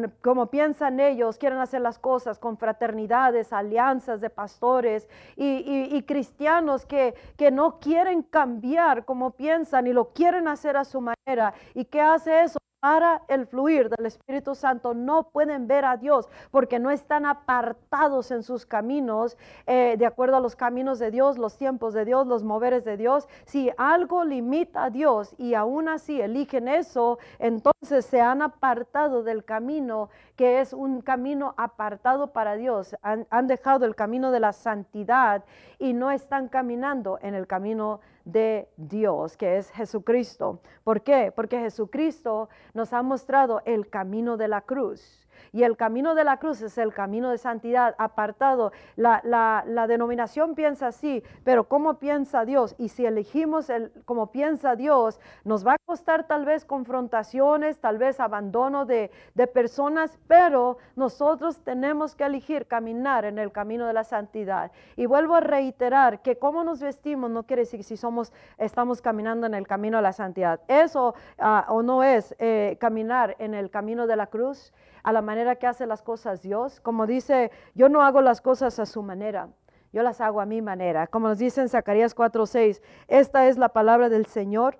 piensan 0.48 1.00
ellos, 1.00 1.38
quieren 1.38 1.58
hacer 1.58 1.80
las 1.80 1.98
cosas 1.98 2.38
con 2.38 2.56
fraternidades, 2.56 3.52
alianzas 3.52 4.20
de 4.20 4.30
pastores 4.30 5.08
y, 5.34 6.00
cristianos 6.06 6.86
que, 6.86 7.16
que 7.36 7.50
no 7.50 7.80
quieren 7.80 8.22
cambiar 8.22 9.04
como 9.04 9.32
piensan 9.32 9.88
y 9.88 9.92
lo 9.92 10.10
quieren 10.12 10.46
hacer 10.46 10.76
a 10.76 10.84
su 10.84 11.00
manera. 11.00 11.52
¿Y 11.74 11.84
qué 11.84 12.00
hace 12.00 12.44
eso? 12.44 12.59
Para 12.80 13.22
el 13.28 13.46
fluir 13.46 13.90
del 13.90 14.06
Espíritu 14.06 14.54
Santo 14.54 14.94
no 14.94 15.24
pueden 15.24 15.66
ver 15.66 15.84
a 15.84 15.96
Dios 15.96 16.28
porque 16.50 16.78
no 16.78 16.90
están 16.90 17.26
apartados 17.26 18.30
en 18.30 18.42
sus 18.42 18.64
caminos 18.64 19.36
eh, 19.66 19.96
de 19.98 20.06
acuerdo 20.06 20.36
a 20.36 20.40
los 20.40 20.56
caminos 20.56 20.98
de 20.98 21.10
Dios, 21.10 21.38
los 21.38 21.58
tiempos 21.58 21.92
de 21.92 22.04
Dios, 22.06 22.26
los 22.26 22.42
moveres 22.42 22.84
de 22.84 22.96
Dios. 22.96 23.28
Si 23.44 23.70
algo 23.76 24.24
limita 24.24 24.84
a 24.84 24.90
Dios 24.90 25.34
y 25.36 25.54
aún 25.54 25.88
así 25.88 26.20
eligen 26.20 26.68
eso, 26.68 27.18
entonces 27.38 28.06
se 28.06 28.20
han 28.20 28.40
apartado 28.42 29.22
del 29.22 29.44
camino 29.44 30.08
que 30.36 30.60
es 30.60 30.72
un 30.72 31.02
camino 31.02 31.54
apartado 31.58 32.28
para 32.28 32.56
Dios. 32.56 32.96
Han, 33.02 33.26
han 33.28 33.46
dejado 33.46 33.84
el 33.84 33.94
camino 33.94 34.30
de 34.30 34.40
la 34.40 34.54
santidad 34.54 35.44
y 35.78 35.92
no 35.92 36.10
están 36.10 36.48
caminando 36.48 37.18
en 37.20 37.34
el 37.34 37.46
camino 37.46 38.00
de 38.24 38.68
Dios, 38.76 39.36
que 39.36 39.56
es 39.58 39.70
Jesucristo. 39.70 40.60
¿Por 40.84 41.02
qué? 41.02 41.32
Porque 41.34 41.58
Jesucristo 41.58 42.48
nos 42.74 42.92
ha 42.92 43.02
mostrado 43.02 43.62
el 43.64 43.88
camino 43.88 44.36
de 44.36 44.48
la 44.48 44.62
cruz. 44.62 45.26
Y 45.52 45.64
el 45.64 45.76
camino 45.76 46.14
de 46.14 46.24
la 46.24 46.38
cruz 46.38 46.62
es 46.62 46.78
el 46.78 46.92
camino 46.92 47.30
de 47.30 47.38
santidad 47.38 47.94
apartado. 47.98 48.72
La, 48.96 49.20
la, 49.24 49.86
denominación 49.86 50.54
piensa 50.54 50.88
así, 50.88 51.22
pero 51.44 51.64
¿cómo 51.64 51.98
piensa 51.98 52.44
Dios? 52.44 52.74
Y 52.78 52.90
si 52.90 53.06
elegimos 53.06 53.70
el 53.70 53.90
como 54.04 54.30
piensa 54.30 54.76
Dios, 54.76 55.18
nos 55.44 55.66
va 55.66 55.72
a 55.72 55.76
costar 55.90 56.28
tal 56.28 56.44
vez 56.44 56.64
confrontaciones, 56.64 57.80
tal 57.80 57.98
vez 57.98 58.20
abandono 58.20 58.86
de, 58.86 59.10
de 59.34 59.46
personas, 59.48 60.20
pero 60.28 60.78
nosotros 60.94 61.64
tenemos 61.64 62.14
que 62.14 62.22
elegir 62.22 62.68
caminar 62.68 63.24
en 63.24 63.40
el 63.40 63.50
camino 63.50 63.88
de 63.88 63.92
la 63.92 64.04
santidad. 64.04 64.70
Y 64.94 65.06
vuelvo 65.06 65.34
a 65.34 65.40
reiterar 65.40 66.22
que 66.22 66.38
cómo 66.38 66.62
nos 66.62 66.78
vestimos 66.78 67.28
no 67.28 67.42
quiere 67.42 67.62
decir 67.62 67.82
si 67.82 67.96
somos, 67.96 68.32
estamos 68.56 69.02
caminando 69.02 69.48
en 69.48 69.54
el 69.54 69.66
camino 69.66 69.96
de 69.96 70.04
la 70.04 70.12
santidad. 70.12 70.60
Eso 70.68 71.16
ah, 71.40 71.66
o 71.70 71.82
no 71.82 72.04
es 72.04 72.36
eh, 72.38 72.76
caminar 72.78 73.34
en 73.40 73.54
el 73.54 73.68
camino 73.68 74.06
de 74.06 74.14
la 74.14 74.28
cruz 74.28 74.72
a 75.02 75.10
la 75.10 75.22
manera 75.22 75.56
que 75.56 75.66
hace 75.66 75.86
las 75.86 76.02
cosas 76.02 76.40
Dios. 76.40 76.78
Como 76.78 77.08
dice, 77.08 77.50
yo 77.74 77.88
no 77.88 78.02
hago 78.02 78.20
las 78.20 78.40
cosas 78.40 78.78
a 78.78 78.86
su 78.86 79.02
manera, 79.02 79.48
yo 79.92 80.04
las 80.04 80.20
hago 80.20 80.40
a 80.40 80.46
mi 80.46 80.62
manera. 80.62 81.08
Como 81.08 81.26
nos 81.26 81.38
dice 81.38 81.60
en 81.62 81.68
Zacarías 81.68 82.14
4:6, 82.14 82.80
esta 83.08 83.48
es 83.48 83.58
la 83.58 83.70
palabra 83.70 84.08
del 84.08 84.26
Señor. 84.26 84.78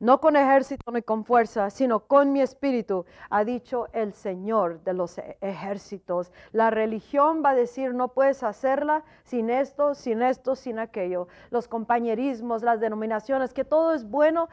No 0.00 0.18
con 0.18 0.34
ejército 0.34 0.90
ni 0.92 1.02
con 1.02 1.26
fuerza, 1.26 1.68
sino 1.68 2.00
con 2.00 2.32
mi 2.32 2.40
espíritu, 2.40 3.04
ha 3.28 3.44
dicho 3.44 3.86
el 3.92 4.14
Señor 4.14 4.82
de 4.82 4.94
los 4.94 5.18
e-, 5.18 5.36
ejércitos. 5.42 6.32
La 6.52 6.70
religión 6.70 7.42
va 7.44 7.50
a 7.50 7.54
decir, 7.54 7.92
no 7.92 8.08
puedes 8.08 8.42
hacerla 8.42 9.04
sin 9.24 9.50
esto, 9.50 9.94
sin 9.94 10.22
esto, 10.22 10.56
sin 10.56 10.78
aquello. 10.78 11.28
Los 11.50 11.68
compañerismos, 11.68 12.62
las 12.62 12.80
denominaciones, 12.80 13.52
que 13.52 13.64
todo 13.64 13.92
es 13.92 14.08
bueno 14.08 14.48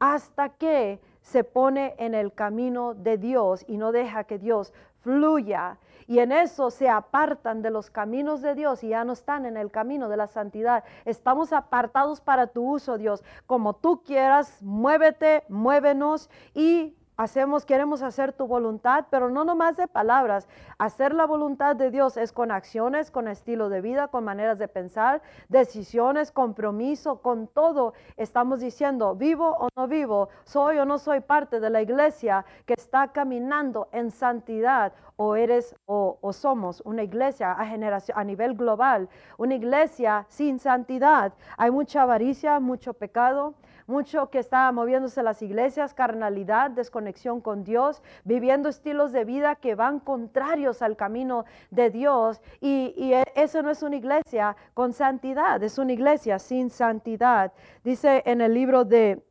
hasta 0.00 0.48
que 0.48 1.00
se 1.22 1.44
pone 1.44 1.94
en 1.98 2.14
el 2.14 2.32
camino 2.32 2.94
de 2.94 3.18
Dios 3.18 3.64
y 3.68 3.76
no 3.76 3.92
deja 3.92 4.24
que 4.24 4.38
Dios 4.38 4.72
fluya. 5.00 5.78
Y 6.08 6.20
en 6.20 6.32
eso 6.32 6.70
se 6.70 6.88
apartan 6.88 7.60
de 7.60 7.70
los 7.70 7.90
caminos 7.90 8.40
de 8.40 8.54
Dios 8.54 8.82
y 8.82 8.88
ya 8.88 9.04
no 9.04 9.12
están 9.12 9.44
en 9.44 9.58
el 9.58 9.70
camino 9.70 10.08
de 10.08 10.16
la 10.16 10.26
santidad. 10.26 10.82
Estamos 11.04 11.52
apartados 11.52 12.22
para 12.22 12.46
tu 12.46 12.66
uso, 12.72 12.96
Dios. 12.96 13.22
Como 13.46 13.76
tú 13.76 14.02
quieras, 14.02 14.62
muévete, 14.62 15.44
muévenos 15.50 16.30
y 16.54 16.96
hacemos, 17.18 17.66
queremos 17.66 18.02
hacer 18.02 18.32
tu 18.32 18.46
voluntad, 18.46 19.06
pero 19.10 19.28
no 19.28 19.44
nomás 19.44 19.76
de 19.76 19.88
palabras. 19.88 20.48
Hacer 20.78 21.12
la 21.12 21.26
voluntad 21.26 21.74
de 21.74 21.90
Dios 21.90 22.16
es 22.16 22.32
con 22.32 22.52
acciones, 22.52 23.10
con 23.10 23.26
estilo 23.26 23.68
de 23.68 23.80
vida, 23.80 24.06
con 24.06 24.24
maneras 24.24 24.58
de 24.58 24.68
pensar, 24.68 25.20
decisiones, 25.48 26.30
compromiso, 26.30 27.20
con 27.20 27.48
todo. 27.48 27.92
Estamos 28.16 28.60
diciendo, 28.60 29.16
vivo 29.16 29.56
o 29.58 29.68
no 29.76 29.88
vivo, 29.88 30.28
soy 30.44 30.78
o 30.78 30.84
no 30.84 30.98
soy 30.98 31.20
parte 31.20 31.58
de 31.58 31.70
la 31.70 31.82
iglesia 31.82 32.46
que 32.64 32.74
está 32.74 33.08
caminando 33.08 33.88
en 33.90 34.12
santidad, 34.12 34.92
o 35.16 35.34
eres 35.34 35.74
o, 35.86 36.16
somos 36.32 36.80
una 36.82 37.02
iglesia 37.02 37.50
a, 37.50 37.66
generación, 37.66 38.16
a 38.16 38.22
nivel 38.22 38.54
global, 38.54 39.08
una 39.36 39.56
iglesia 39.56 40.24
sin 40.28 40.60
santidad. 40.60 41.32
Hay 41.56 41.72
mucha 41.72 42.02
avaricia, 42.02 42.60
mucho 42.60 42.94
pecado 42.94 43.54
mucho 43.88 44.30
que 44.30 44.38
está 44.38 44.70
moviéndose 44.70 45.22
las 45.22 45.40
iglesias, 45.42 45.94
carnalidad, 45.94 46.70
desconexión 46.70 47.40
con 47.40 47.64
Dios, 47.64 48.02
viviendo 48.24 48.68
estilos 48.68 49.12
de 49.12 49.24
vida 49.24 49.56
que 49.56 49.74
van 49.74 49.98
contrarios 49.98 50.82
al 50.82 50.96
camino 50.96 51.46
de 51.70 51.90
Dios. 51.90 52.40
Y, 52.60 53.12
e, 53.12 53.24
eso 53.34 53.62
no 53.62 53.70
es 53.70 53.82
una 53.82 53.96
iglesia 53.96 54.56
con 54.74 54.92
santidad, 54.92 55.62
es 55.62 55.78
una 55.78 55.92
iglesia 55.92 56.38
sin 56.38 56.70
santidad. 56.70 57.52
Dice 57.82 58.22
en 58.26 58.42
el 58.42 58.52
libro 58.52 58.84
de 58.84 59.24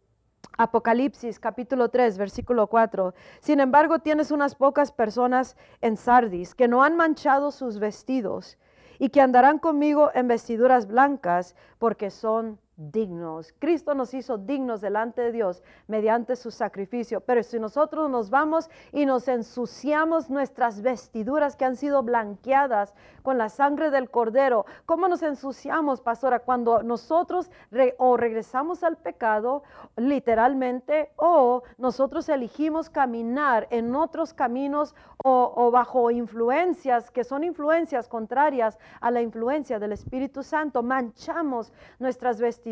Apocalipsis 0.57 1.39
capítulo 1.39 1.89
3, 1.89 2.17
versículo 2.17 2.65
4. 2.65 3.13
Sin 3.39 3.59
embargo, 3.59 3.99
tienes 3.99 4.31
unas 4.31 4.55
pocas 4.55 4.91
personas 4.91 5.55
en 5.81 5.97
Sardis 5.97 6.55
que 6.55 6.67
no 6.67 6.83
han 6.83 6.95
manchado 6.95 7.51
sus 7.51 7.77
vestidos 7.77 8.57
y 8.97 9.09
que 9.09 9.21
andarán 9.21 9.59
conmigo 9.59 10.09
en 10.15 10.27
vestiduras 10.27 10.87
blancas 10.87 11.55
porque 11.77 12.09
son 12.09 12.59
dignos. 12.77 13.53
Cristo 13.57 13.95
nos 13.95 14.13
hizo 14.13 14.37
dignos 14.37 14.81
delante 14.81 15.21
de 15.23 15.31
Dios 15.31 15.63
mediante 15.87 16.35
su 16.35 16.51
sacrificio. 16.51 17.21
Pero 17.21 17.41
si 17.43 17.59
nosotros 17.59 18.09
nos 18.09 18.29
vamos 18.29 18.69
y 18.91 19.05
nos 19.05 19.27
ensuciamos 19.27 20.29
nuestras 20.29 20.81
vestiduras 20.81 21.55
que 21.55 21.65
han 21.65 21.75
sido 21.75 22.03
blanqueadas 22.03 22.93
con 23.23 23.37
la 23.37 23.49
sangre 23.49 23.89
del 23.89 24.09
cordero, 24.09 24.65
¿cómo 24.85 25.07
nos 25.07 25.23
ensuciamos, 25.23 26.01
pastora? 26.01 26.39
Cuando 26.39 26.83
nosotros 26.83 27.49
o 27.97 28.15
regresamos 28.15 28.83
al 28.83 28.97
pecado, 28.97 29.63
literalmente, 29.95 31.11
o 31.15 31.63
nosotros 31.77 32.29
elegimos 32.29 32.89
caminar 32.89 33.67
en 33.71 33.95
otros 33.95 34.33
caminos 34.33 34.93
o, 35.17 35.51
o 35.55 35.71
bajo 35.71 36.11
influencias 36.11 37.09
que 37.09 37.23
son 37.23 37.43
influencias 37.43 38.07
contrarias 38.07 38.77
a 39.01 39.09
la 39.09 39.21
influencia 39.21 39.79
del 39.79 39.93
Espíritu 39.93 40.43
Santo, 40.43 40.83
manchamos 40.83 41.73
nuestras 41.97 42.39
vestiduras 42.39 42.66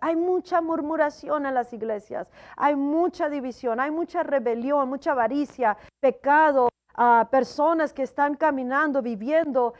hay 0.00 0.16
mucha 0.16 0.60
murmuración 0.60 1.46
en 1.46 1.54
las 1.54 1.72
iglesias, 1.72 2.30
hay 2.56 2.76
mucha 2.76 3.28
división, 3.28 3.80
hay 3.80 3.90
mucha 3.90 4.22
rebelión, 4.22 4.88
mucha 4.88 5.12
avaricia, 5.12 5.76
pecado, 6.00 6.68
personas 7.30 7.92
que 7.92 8.02
están 8.02 8.34
caminando, 8.34 9.02
viviendo, 9.02 9.74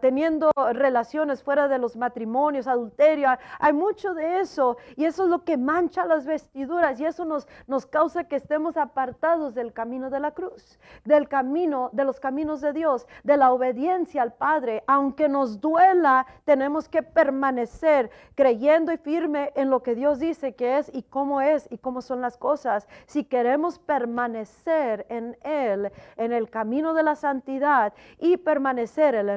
teniendo 0.00 0.50
relaciones 0.72 1.42
fuera 1.42 1.68
de 1.68 1.78
los 1.78 1.96
matrimonios, 1.96 2.66
adulterio. 2.66 3.28
Hay 3.58 3.72
mucho 3.72 4.14
de 4.14 4.40
eso 4.40 4.76
y 4.96 5.04
eso 5.04 5.24
es 5.24 5.30
lo 5.30 5.44
que 5.44 5.56
mancha 5.56 6.04
las 6.06 6.24
vestiduras 6.24 6.98
y 7.00 7.04
eso 7.04 7.24
nos, 7.24 7.46
nos 7.66 7.86
causa 7.86 8.24
que 8.24 8.36
estemos 8.36 8.76
apartados 8.76 9.54
del 9.54 9.72
camino 9.72 10.10
de 10.10 10.20
la 10.20 10.30
cruz, 10.30 10.78
del 11.04 11.28
camino, 11.28 11.90
de 11.92 12.04
los 12.04 12.20
caminos 12.20 12.60
de 12.60 12.72
Dios, 12.72 13.06
de 13.22 13.36
la 13.36 13.52
obediencia 13.52 14.22
al 14.22 14.32
Padre. 14.32 14.82
Aunque 14.86 15.28
nos 15.28 15.60
duela, 15.60 16.26
tenemos 16.44 16.88
que 16.88 17.02
permanecer 17.02 18.10
creyendo 18.34 18.92
y 18.92 18.96
firme 18.96 19.52
en 19.54 19.70
lo 19.70 19.82
que 19.82 19.94
Dios 19.94 20.18
dice 20.18 20.54
que 20.54 20.78
es 20.78 20.90
y 20.94 21.02
cómo 21.02 21.40
es 21.40 21.68
y 21.70 21.78
cómo 21.78 22.00
son 22.02 22.20
las 22.20 22.36
cosas. 22.36 22.88
Si 23.06 23.24
queremos 23.24 23.78
permanecer 23.78 25.06
en 25.08 25.36
Él, 25.42 25.92
en 26.16 26.32
el 26.32 26.50
camino 26.50 26.94
de 26.94 27.02
la 27.02 27.14
santidad 27.14 27.92
y 28.18 28.36
permanecer 28.36 29.14
en 29.14 29.28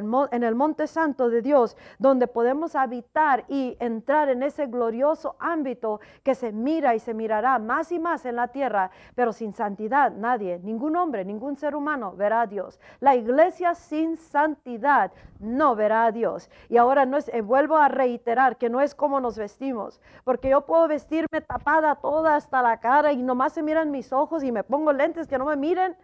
el, 0.44 0.56
monte 0.56 0.88
santo 0.88 1.30
de 1.30 1.42
Dios, 1.42 1.78
donde 2.00 2.28
podemos 2.28 2.76
habitar 2.76 3.46
y 3.48 3.78
entrar 3.80 4.30
en 4.30 4.44
ese 4.44 4.68
glorioso 4.68 5.36
ámbito 5.40 6.00
que 6.24 6.36
se 6.36 6.52
mira 6.52 6.96
y 6.96 7.00
se 7.00 7.14
mirará 7.14 7.60
más 7.60 7.92
y 7.92 8.00
más 8.00 8.26
en 8.26 8.36
la 8.36 8.50
tierra, 8.50 8.92
pero 9.16 9.34
sin 9.34 9.54
santidad 9.54 10.12
nadie, 10.12 10.60
ningún 10.64 10.96
hombre, 10.96 11.26
ningún 11.26 11.56
ser 11.56 11.76
humano 11.76 12.14
verá 12.16 12.42
a 12.42 12.48
Dios. 12.48 12.80
La 13.00 13.16
iglesia 13.16 13.76
sin 13.76 14.18
santidad 14.18 15.12
no 15.40 15.76
verá 15.76 16.06
a 16.06 16.12
Dios. 16.12 16.50
Y 16.70 16.78
ahora 16.78 17.06
no 17.06 17.18
es, 17.18 17.30
eh, 17.30 17.42
vuelvo 17.42 17.78
a 17.78 17.88
reiterar 17.88 18.58
que 18.58 18.70
no 18.70 18.82
es 18.82 18.96
como 18.96 19.20
nos 19.20 19.38
vestimos, 19.38 20.02
porque 20.24 20.50
yo 20.50 20.66
puedo 20.66 20.88
vestirme 20.88 21.42
tapada 21.42 21.96
toda 21.96 22.36
hasta 22.36 22.62
la 22.62 22.80
cara 22.80 23.12
y 23.12 23.22
nomás 23.24 23.54
se 23.54 23.64
miran 23.64 23.92
mis 23.92 24.12
ojos 24.14 24.44
y 24.44 24.52
me 24.52 24.64
pongo 24.64 24.94
lentes 24.94 25.28
que 25.28 25.38
no 25.38 25.46
me 25.46 25.56
miren 25.56 25.96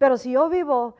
Pero 0.00 0.16
si 0.16 0.32
yo 0.32 0.48
vivo 0.48 0.96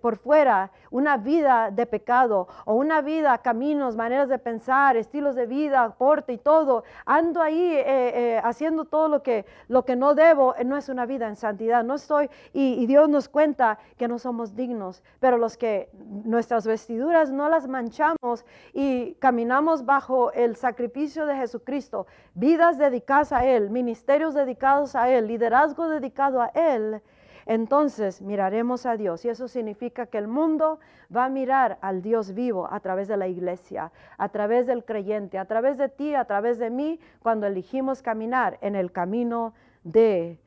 por 0.00 0.18
fuera 0.18 0.70
una 0.92 1.16
vida 1.16 1.72
de 1.72 1.84
pecado 1.84 2.46
o 2.64 2.74
una 2.74 3.02
vida, 3.02 3.36
caminos, 3.38 3.96
maneras 3.96 4.28
de 4.28 4.38
pensar, 4.38 4.96
estilos 4.96 5.34
de 5.34 5.46
vida, 5.46 5.96
porte 5.98 6.34
y 6.34 6.38
todo, 6.38 6.84
ando 7.04 7.42
ahí 7.42 7.60
eh, 7.60 7.84
eh, 7.86 8.40
haciendo 8.44 8.84
todo 8.84 9.08
lo 9.08 9.24
que, 9.24 9.46
lo 9.66 9.84
que 9.84 9.96
no 9.96 10.14
debo, 10.14 10.54
no 10.64 10.76
es 10.76 10.88
una 10.88 11.06
vida 11.06 11.26
en 11.26 11.34
santidad. 11.34 11.82
No 11.82 11.96
estoy, 11.96 12.30
y, 12.52 12.74
y 12.74 12.86
Dios 12.86 13.08
nos 13.08 13.28
cuenta 13.28 13.80
que 13.96 14.06
no 14.06 14.20
somos 14.20 14.54
dignos, 14.54 15.02
pero 15.18 15.36
los 15.36 15.56
que 15.56 15.90
nuestras 16.24 16.68
vestiduras 16.68 17.32
no 17.32 17.48
las 17.48 17.66
manchamos 17.66 18.44
y 18.72 19.14
caminamos 19.14 19.84
bajo 19.84 20.30
el 20.30 20.54
sacrificio 20.54 21.26
de 21.26 21.34
Jesucristo, 21.34 22.06
vidas 22.34 22.78
dedicadas 22.78 23.32
a 23.32 23.44
Él, 23.44 23.70
ministerios 23.70 24.34
dedicados 24.34 24.94
a 24.94 25.10
Él, 25.10 25.26
liderazgo 25.26 25.88
dedicado 25.88 26.40
a 26.40 26.46
Él, 26.54 27.02
entonces 27.48 28.20
miraremos 28.20 28.84
a 28.84 28.98
Dios 28.98 29.24
y 29.24 29.30
eso 29.30 29.48
significa 29.48 30.04
que 30.04 30.18
el 30.18 30.28
mundo 30.28 30.80
va 31.14 31.24
a 31.24 31.28
mirar 31.30 31.78
al 31.80 32.02
Dios 32.02 32.34
vivo 32.34 32.68
a 32.70 32.78
través 32.80 33.08
de 33.08 33.16
la 33.16 33.26
iglesia, 33.26 33.90
a 34.18 34.28
través 34.28 34.66
del 34.66 34.84
creyente, 34.84 35.38
a 35.38 35.46
través 35.46 35.78
de 35.78 35.88
ti, 35.88 36.14
a 36.14 36.26
través 36.26 36.58
de 36.58 36.68
mí, 36.68 37.00
cuando 37.22 37.46
elegimos 37.46 38.02
caminar 38.02 38.58
en 38.60 38.76
el 38.76 38.92
camino 38.92 39.54
de 39.82 40.38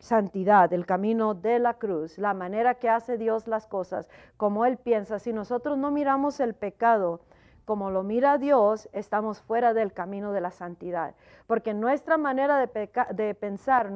santidad, 0.00 0.70
el 0.74 0.84
camino 0.84 1.32
de 1.32 1.60
la 1.60 1.74
cruz, 1.74 2.18
la 2.18 2.34
manera 2.34 2.74
que 2.74 2.90
hace 2.90 3.16
Dios 3.16 3.48
las 3.48 3.66
cosas, 3.66 4.10
como 4.36 4.66
Él 4.66 4.76
piensa. 4.76 5.18
Si 5.18 5.32
nosotros 5.32 5.78
no 5.78 5.90
miramos 5.90 6.40
el 6.40 6.52
pecado, 6.52 7.20
como 7.70 7.92
lo 7.92 8.02
mira 8.02 8.36
Dios, 8.36 8.88
estamos 8.92 9.42
fuera 9.42 9.72
del 9.74 9.92
camino 9.92 10.32
de 10.32 10.40
la 10.40 10.50
santidad. 10.50 11.14
Porque 11.46 11.72
nuestra 11.72 12.18
manera 12.18 12.58
de, 12.66 13.34
pensar 13.36 13.92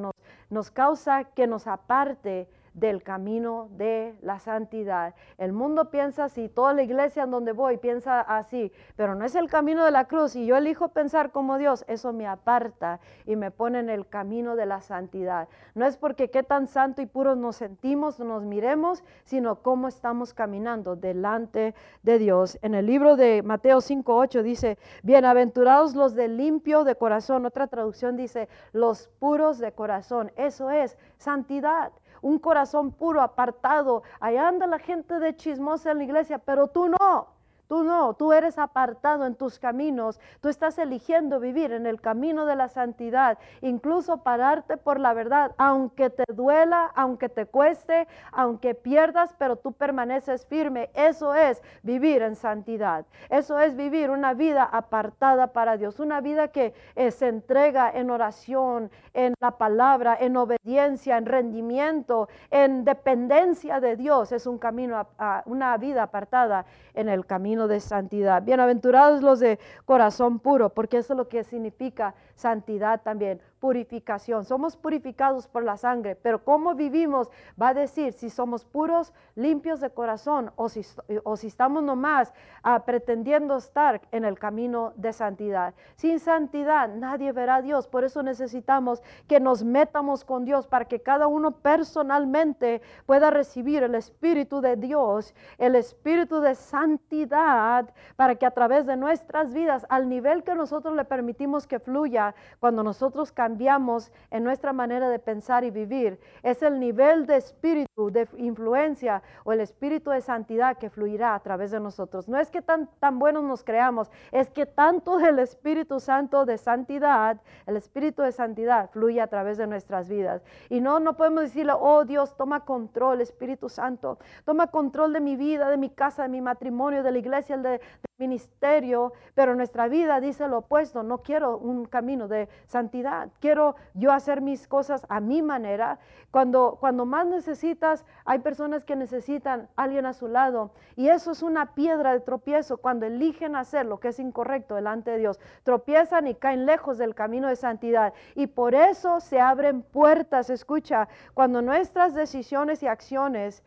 nos 0.48 0.70
causa 0.70 1.24
que 1.24 1.48
nos 1.48 1.66
aparte 1.66 2.48
del 2.74 3.02
camino 3.02 3.68
de 3.70 4.14
la 4.20 4.40
santidad. 4.40 5.14
El 5.38 5.52
mundo 5.52 5.90
piensa 5.90 6.24
así, 6.24 6.48
toda 6.48 6.74
la 6.74 6.82
iglesia 6.82 7.22
en 7.22 7.30
donde 7.30 7.52
voy 7.52 7.78
piensa 7.78 8.20
así, 8.20 8.72
pero 8.96 9.14
no 9.14 9.24
es 9.24 9.34
el 9.36 9.48
camino 9.48 9.84
de 9.84 9.92
la 9.92 10.06
cruz 10.06 10.36
y 10.36 10.44
yo 10.44 10.56
elijo 10.56 10.88
pensar 10.88 11.30
como 11.30 11.56
Dios, 11.56 11.84
eso 11.88 12.12
me 12.12 12.26
aparta 12.26 13.00
y 13.26 13.36
me 13.36 13.50
pone 13.50 13.78
en 13.78 13.90
el 13.90 14.06
camino 14.08 14.56
de 14.56 14.66
la 14.66 14.80
santidad. 14.80 15.48
No 15.74 15.86
es 15.86 15.96
porque 15.96 16.30
qué 16.30 16.42
tan 16.42 16.66
santo 16.66 17.00
y 17.00 17.06
puro 17.06 17.36
nos 17.36 17.56
sentimos, 17.56 18.18
nos 18.18 18.42
miremos, 18.42 19.04
sino 19.24 19.62
cómo 19.62 19.88
estamos 19.88 20.34
caminando 20.34 20.96
delante 20.96 21.74
de 22.02 22.18
Dios. 22.18 22.58
En 22.62 22.74
el 22.74 22.86
libro 22.86 23.16
de 23.16 23.42
Mateo 23.42 23.80
5:8 23.80 24.42
dice, 24.42 24.78
"Bienaventurados 25.02 25.94
los 25.94 26.14
de 26.14 26.28
limpio 26.28 26.82
de 26.82 26.96
corazón." 26.96 27.46
Otra 27.46 27.68
traducción 27.68 28.16
dice, 28.16 28.48
"Los 28.72 29.08
puros 29.20 29.58
de 29.58 29.72
corazón." 29.72 30.32
Eso 30.36 30.70
es 30.70 30.98
santidad 31.18 31.92
un 32.24 32.38
corazón 32.38 32.90
puro, 32.90 33.20
apartado. 33.20 34.02
Allá 34.18 34.48
anda 34.48 34.66
la 34.66 34.78
gente 34.78 35.18
de 35.18 35.36
chismosa 35.36 35.90
en 35.90 35.98
la 35.98 36.04
iglesia, 36.04 36.38
pero 36.38 36.68
tú 36.68 36.88
no. 36.88 37.33
Tú 37.68 37.82
no, 37.82 38.14
tú 38.14 38.32
eres 38.32 38.58
apartado 38.58 39.24
en 39.24 39.34
tus 39.34 39.58
caminos, 39.58 40.20
tú 40.40 40.48
estás 40.48 40.76
eligiendo 40.76 41.40
vivir 41.40 41.72
en 41.72 41.86
el 41.86 42.00
camino 42.00 42.44
de 42.44 42.56
la 42.56 42.68
santidad, 42.68 43.38
incluso 43.62 44.18
pararte 44.18 44.76
por 44.76 45.00
la 45.00 45.14
verdad, 45.14 45.52
aunque 45.56 46.10
te 46.10 46.24
duela, 46.32 46.90
aunque 46.94 47.30
te 47.30 47.46
cueste, 47.46 48.06
aunque 48.32 48.74
pierdas, 48.74 49.34
pero 49.38 49.56
tú 49.56 49.72
permaneces 49.72 50.46
firme. 50.46 50.90
Eso 50.94 51.34
es 51.34 51.62
vivir 51.82 52.20
en 52.20 52.36
santidad, 52.36 53.06
eso 53.30 53.58
es 53.58 53.76
vivir 53.76 54.10
una 54.10 54.34
vida 54.34 54.64
apartada 54.64 55.52
para 55.52 55.78
Dios, 55.78 56.00
una 56.00 56.20
vida 56.20 56.48
que 56.48 56.74
se 57.10 57.28
entrega 57.28 57.90
en 57.90 58.10
oración, 58.10 58.90
en 59.14 59.34
la 59.40 59.52
palabra, 59.52 60.16
en 60.20 60.36
obediencia, 60.36 61.16
en 61.16 61.24
rendimiento, 61.24 62.28
en 62.50 62.84
dependencia 62.84 63.80
de 63.80 63.96
Dios. 63.96 64.32
Es 64.32 64.46
un 64.46 64.58
camino, 64.58 65.06
una 65.46 65.76
vida 65.78 66.02
apartada 66.02 66.66
en 66.92 67.08
el 67.08 67.24
camino 67.24 67.53
de 67.54 67.80
santidad. 67.80 68.42
Bienaventurados 68.42 69.22
los 69.22 69.40
de 69.40 69.58
corazón 69.84 70.38
puro, 70.40 70.70
porque 70.70 70.98
eso 70.98 71.12
es 71.12 71.16
lo 71.16 71.28
que 71.28 71.44
significa 71.44 72.14
santidad 72.34 73.00
también 73.02 73.40
purificación. 73.64 74.44
Somos 74.44 74.76
purificados 74.76 75.48
por 75.48 75.64
la 75.64 75.78
sangre, 75.78 76.16
pero 76.16 76.44
cómo 76.44 76.74
vivimos 76.74 77.30
va 77.60 77.68
a 77.68 77.74
decir 77.74 78.12
si 78.12 78.28
somos 78.28 78.66
puros, 78.66 79.14
limpios 79.36 79.80
de 79.80 79.88
corazón 79.88 80.52
o 80.56 80.68
si, 80.68 80.82
o 81.22 81.38
si 81.38 81.46
estamos 81.46 81.82
nomás 81.82 82.34
ah, 82.62 82.84
pretendiendo 82.84 83.56
estar 83.56 84.02
en 84.12 84.26
el 84.26 84.38
camino 84.38 84.92
de 84.96 85.14
santidad. 85.14 85.72
Sin 85.96 86.20
santidad 86.20 86.94
nadie 86.94 87.32
verá 87.32 87.54
a 87.54 87.62
Dios, 87.62 87.88
por 87.88 88.04
eso 88.04 88.22
necesitamos 88.22 89.02
que 89.28 89.40
nos 89.40 89.64
metamos 89.64 90.26
con 90.26 90.44
Dios 90.44 90.66
para 90.66 90.84
que 90.84 91.00
cada 91.00 91.26
uno 91.26 91.52
personalmente 91.52 92.82
pueda 93.06 93.30
recibir 93.30 93.82
el 93.82 93.94
Espíritu 93.94 94.60
de 94.60 94.76
Dios, 94.76 95.34
el 95.56 95.74
Espíritu 95.74 96.40
de 96.40 96.54
santidad, 96.54 97.88
para 98.16 98.34
que 98.34 98.44
a 98.44 98.50
través 98.50 98.84
de 98.84 98.98
nuestras 98.98 99.54
vidas, 99.54 99.86
al 99.88 100.10
nivel 100.10 100.44
que 100.44 100.54
nosotros 100.54 100.94
le 100.94 101.06
permitimos 101.06 101.66
que 101.66 101.78
fluya, 101.78 102.34
cuando 102.60 102.82
nosotros 102.82 103.32
cambiamos, 103.32 103.53
cambiamos 103.54 104.10
en 104.32 104.42
nuestra 104.42 104.72
manera 104.72 105.08
de 105.08 105.20
pensar 105.20 105.62
y 105.62 105.70
vivir. 105.70 106.18
Es 106.42 106.60
el 106.60 106.80
nivel 106.80 107.24
de 107.24 107.36
espíritu, 107.36 108.10
de 108.10 108.26
influencia 108.36 109.22
o 109.44 109.52
el 109.52 109.60
espíritu 109.60 110.10
de 110.10 110.20
santidad 110.20 110.76
que 110.76 110.90
fluirá 110.90 111.36
a 111.36 111.40
través 111.40 111.70
de 111.70 111.78
nosotros. 111.78 112.28
No 112.28 112.36
es 112.36 112.50
que 112.50 112.62
tan, 112.62 112.88
tan 112.98 113.20
buenos 113.20 113.44
nos 113.44 113.62
creamos, 113.62 114.10
es 114.32 114.50
que 114.50 114.66
tanto 114.66 115.20
el 115.20 115.38
Espíritu 115.38 116.00
Santo 116.00 116.44
de 116.44 116.58
santidad, 116.58 117.40
el 117.66 117.76
espíritu 117.76 118.22
de 118.22 118.32
santidad 118.32 118.90
fluye 118.90 119.20
a 119.20 119.28
través 119.28 119.56
de 119.56 119.68
nuestras 119.68 120.08
vidas. 120.08 120.42
Y 120.68 120.80
no, 120.80 120.98
no 120.98 121.16
podemos 121.16 121.44
decirle, 121.44 121.74
oh 121.78 122.04
Dios, 122.04 122.36
toma 122.36 122.64
control, 122.64 123.20
Espíritu 123.20 123.68
Santo, 123.68 124.18
toma 124.44 124.66
control 124.66 125.12
de 125.12 125.20
mi 125.20 125.36
vida, 125.36 125.70
de 125.70 125.76
mi 125.76 125.90
casa, 125.90 126.24
de 126.24 126.28
mi 126.28 126.40
matrimonio, 126.40 127.04
de 127.04 127.12
la 127.12 127.18
iglesia, 127.18 127.56
de, 127.56 127.80
ministerio, 128.18 129.12
pero 129.34 129.56
nuestra 129.56 129.88
vida 129.88 130.20
dice 130.20 130.46
lo 130.46 130.58
opuesto, 130.58 131.02
no 131.02 131.18
quiero 131.18 131.58
un 131.58 131.84
camino 131.84 132.28
de 132.28 132.48
santidad, 132.66 133.30
quiero 133.40 133.74
yo 133.94 134.12
hacer 134.12 134.40
mis 134.40 134.68
cosas 134.68 135.04
a 135.08 135.20
mi 135.20 135.42
manera. 135.42 135.98
Cuando, 136.30 136.76
cuando 136.80 137.06
más 137.06 137.26
necesitas, 137.26 138.04
hay 138.24 138.38
personas 138.40 138.84
que 138.84 138.94
necesitan 138.94 139.68
alguien 139.76 140.06
a 140.06 140.12
su 140.12 140.28
lado 140.28 140.70
y 140.96 141.08
eso 141.08 141.32
es 141.32 141.42
una 141.42 141.74
piedra 141.74 142.12
de 142.12 142.20
tropiezo 142.20 142.76
cuando 142.76 143.06
eligen 143.06 143.56
hacer 143.56 143.86
lo 143.86 143.98
que 143.98 144.08
es 144.08 144.18
incorrecto 144.20 144.76
delante 144.76 145.12
de 145.12 145.18
Dios, 145.18 145.40
tropiezan 145.64 146.28
y 146.28 146.34
caen 146.34 146.66
lejos 146.66 146.98
del 146.98 147.14
camino 147.14 147.48
de 147.48 147.56
santidad 147.56 148.14
y 148.36 148.46
por 148.46 148.74
eso 148.74 149.20
se 149.20 149.40
abren 149.40 149.82
puertas, 149.82 150.50
escucha, 150.50 151.08
cuando 151.34 151.62
nuestras 151.62 152.14
decisiones 152.14 152.82
y 152.82 152.86
acciones 152.86 153.64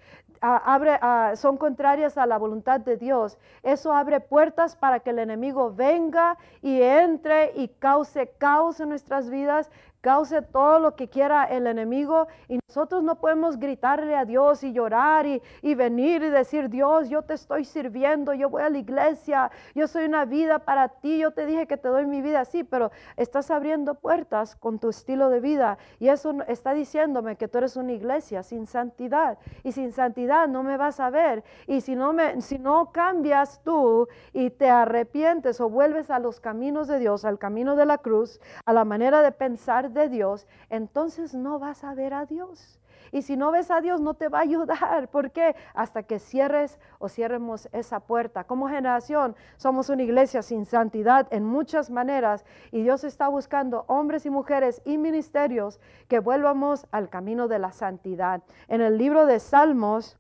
son 1.36 1.58
contrarias 1.58 2.18
a 2.18 2.26
la 2.26 2.38
voluntad 2.38 2.80
de 2.80 2.98
Dios, 2.98 3.38
eso 3.64 3.94
abre 3.94 4.20
puertas 4.20 4.76
para 4.76 5.00
que 5.00 5.12
el 5.12 5.20
enemigo 5.20 5.74
venga 5.74 6.38
y 6.62 6.82
entre 6.82 7.52
y 7.56 7.68
cause 7.68 8.32
caos 8.38 8.80
en 8.80 8.90
nuestras 8.90 9.30
vidas, 9.30 9.70
cause 10.02 10.42
todo 10.42 10.80
lo 10.80 10.96
que 10.96 11.10
quiera 11.10 11.46
el 11.46 11.68
enemigo 11.68 12.28
y 12.48 12.60
nosotros 12.68 13.04
no 13.04 13.20
podemos 13.20 13.58
gritarle 13.58 14.16
a 14.16 14.26
Dios 14.26 14.64
y 14.64 14.72
llorar 14.72 15.26
y, 15.26 15.42
y, 15.62 15.76
venir 15.76 16.24
y 16.24 16.30
decir, 16.30 16.70
Dios, 16.70 17.10
yo 17.10 17.24
te 17.24 17.34
estoy 17.34 17.66
sirviendo, 17.66 18.34
yo 18.34 18.50
voy 18.50 18.62
a 18.62 18.70
la 18.70 18.78
iglesia, 18.78 19.52
yo 19.74 19.88
soy 19.88 20.06
una 20.06 20.26
vida 20.26 20.60
para 20.60 20.90
ti, 20.90 21.18
yo 21.18 21.32
te 21.32 21.46
dije 21.46 21.68
que 21.68 21.78
te 21.78 21.88
doy 21.88 22.06
mi 22.06 22.22
vida, 22.22 22.46
sí, 22.46 22.64
pero 22.64 22.92
estás 23.16 23.52
abriendo 23.52 23.96
puertas 23.96 24.56
con 24.56 24.80
tu 24.80 24.90
estilo 24.90 25.30
de 25.30 25.40
vida 25.40 25.78
y 26.00 26.10
eso 26.10 26.36
está 26.48 26.74
diciéndome 26.74 27.36
que 27.36 27.48
tú 27.48 27.58
eres 27.58 27.76
una 27.76 27.92
iglesia 27.92 28.44
sin 28.44 28.68
santidad 28.68 29.38
y 29.64 29.72
sin 29.72 29.92
santidad 29.92 30.48
no 30.48 30.64
me 30.64 30.78
vas 30.78 31.00
a 31.00 31.10
ver 31.10 31.44
y 31.66 31.82
si 31.82 31.96
no, 31.96 32.14
me, 32.14 32.42
si 32.42 32.60
no 32.60 32.92
cambias 32.92 33.62
tú 33.64 34.08
y 34.34 34.50
te 34.50 34.70
arrepientes 34.70 35.60
o 35.62 35.70
vuelves 35.70 36.10
a 36.10 36.20
los 36.20 36.40
caminos 36.40 36.88
de 36.88 37.00
Dios, 37.00 37.26
al 37.26 37.40
camino 37.40 37.76
de 37.76 37.86
la 37.86 37.98
cruz, 37.98 38.40
a 38.66 38.74
la 38.74 38.86
manera 38.86 39.22
de 39.22 39.32
pensar 39.32 39.92
de 39.98 40.10
Dios, 40.10 40.48
entonces 40.70 41.34
no 41.34 41.60
vas 41.60 41.84
a 41.84 41.94
ver 41.94 42.14
a 42.14 42.26
Dios. 42.26 42.80
Y 43.12 43.22
si 43.22 43.38
no 43.38 43.52
ves 43.52 43.72
a 43.72 43.82
Dios, 43.82 44.02
no 44.02 44.14
te 44.14 44.30
va 44.30 44.40
a 44.40 44.42
ayudar. 44.42 45.08
¿Por 45.12 45.32
qué? 45.32 45.56
Hasta 45.74 46.04
que 46.04 46.20
cierres 46.20 46.80
o 47.00 47.10
cierremos 47.10 47.70
esa 47.72 48.00
puerta. 48.00 48.44
Como 48.44 48.68
generación, 48.68 49.36
somos 49.58 49.90
una 49.90 50.04
iglesia 50.04 50.42
sin 50.42 50.66
santidad 50.66 51.28
en 51.32 51.44
muchas 51.44 51.90
maneras 51.90 52.46
y 52.72 52.84
Dios 52.84 53.04
está 53.04 53.28
buscando 53.28 53.86
hombres 53.88 54.26
y 54.26 54.30
mujeres 54.30 54.82
y 54.86 54.98
ministerios 54.98 55.80
que 56.08 56.20
vuelvamos 56.20 56.88
al 56.92 57.10
camino 57.10 57.48
de 57.48 57.60
la 57.60 57.72
santidad. 57.72 58.44
En 58.68 58.82
el 58.82 58.98
libro 58.98 59.26
de 59.26 59.40
Salmos, 59.40 60.18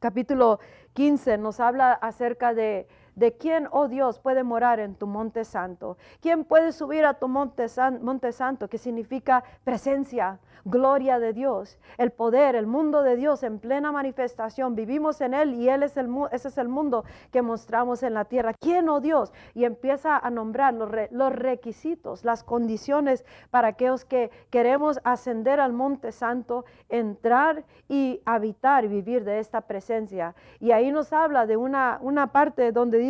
capítulo 0.00 0.60
15, 0.94 1.38
nos 1.38 1.60
habla 1.60 1.92
acerca 1.92 2.54
de 2.54 2.88
de 3.16 3.32
quién, 3.36 3.66
oh 3.72 3.88
Dios, 3.88 4.20
puede 4.20 4.44
morar 4.44 4.78
en 4.78 4.94
tu 4.94 5.06
monte 5.06 5.44
santo. 5.44 5.96
¿Quién 6.20 6.44
puede 6.44 6.70
subir 6.70 7.04
a 7.04 7.14
tu 7.14 7.26
monte, 7.28 7.68
santo, 7.68 8.68
que 8.68 8.78
significa 8.78 9.42
presencia, 9.64 10.38
gloria 10.66 11.18
de 11.20 11.32
Dios, 11.32 11.78
el 11.96 12.10
poder, 12.10 12.56
el 12.56 12.66
mundo 12.66 13.02
de 13.02 13.16
Dios 13.16 13.44
en 13.44 13.60
plena 13.60 13.92
manifestación. 13.92 14.74
Vivimos 14.74 15.20
en 15.20 15.32
Él 15.32 15.54
y 15.54 15.68
Él 15.68 15.84
es 15.84 15.96
el, 15.96 16.08
ese 16.32 16.48
es 16.48 16.58
el 16.58 16.68
mundo 16.68 17.04
que 17.30 17.40
mostramos 17.40 18.02
en 18.02 18.14
la 18.14 18.24
tierra. 18.24 18.52
¿Quién, 18.52 18.88
oh 18.88 19.00
Dios? 19.00 19.32
Y 19.54 19.64
empieza 19.64 20.18
a 20.18 20.28
nombrar 20.28 20.74
los, 20.74 20.90
los 21.10 21.32
requisitos, 21.32 22.24
las 22.24 22.42
condiciones 22.42 23.24
para 23.50 23.68
aquellos 23.68 24.04
que 24.04 24.30
queremos 24.50 24.98
ascender 25.04 25.60
al 25.60 25.72
monte 25.72 26.10
santo, 26.10 26.64
entrar 26.88 27.64
y 27.88 28.20
habitar 28.24 28.88
vivir 28.88 29.24
de 29.24 29.38
esta 29.38 29.62
presencia. 29.62 30.34
Y 30.58 30.72
ahí 30.72 30.90
nos 30.90 31.12
habla 31.12 31.46
de 31.46 31.56
una, 31.56 31.98
una 32.02 32.32
parte 32.32 32.72
donde 32.72 32.98
dice, 32.98 33.05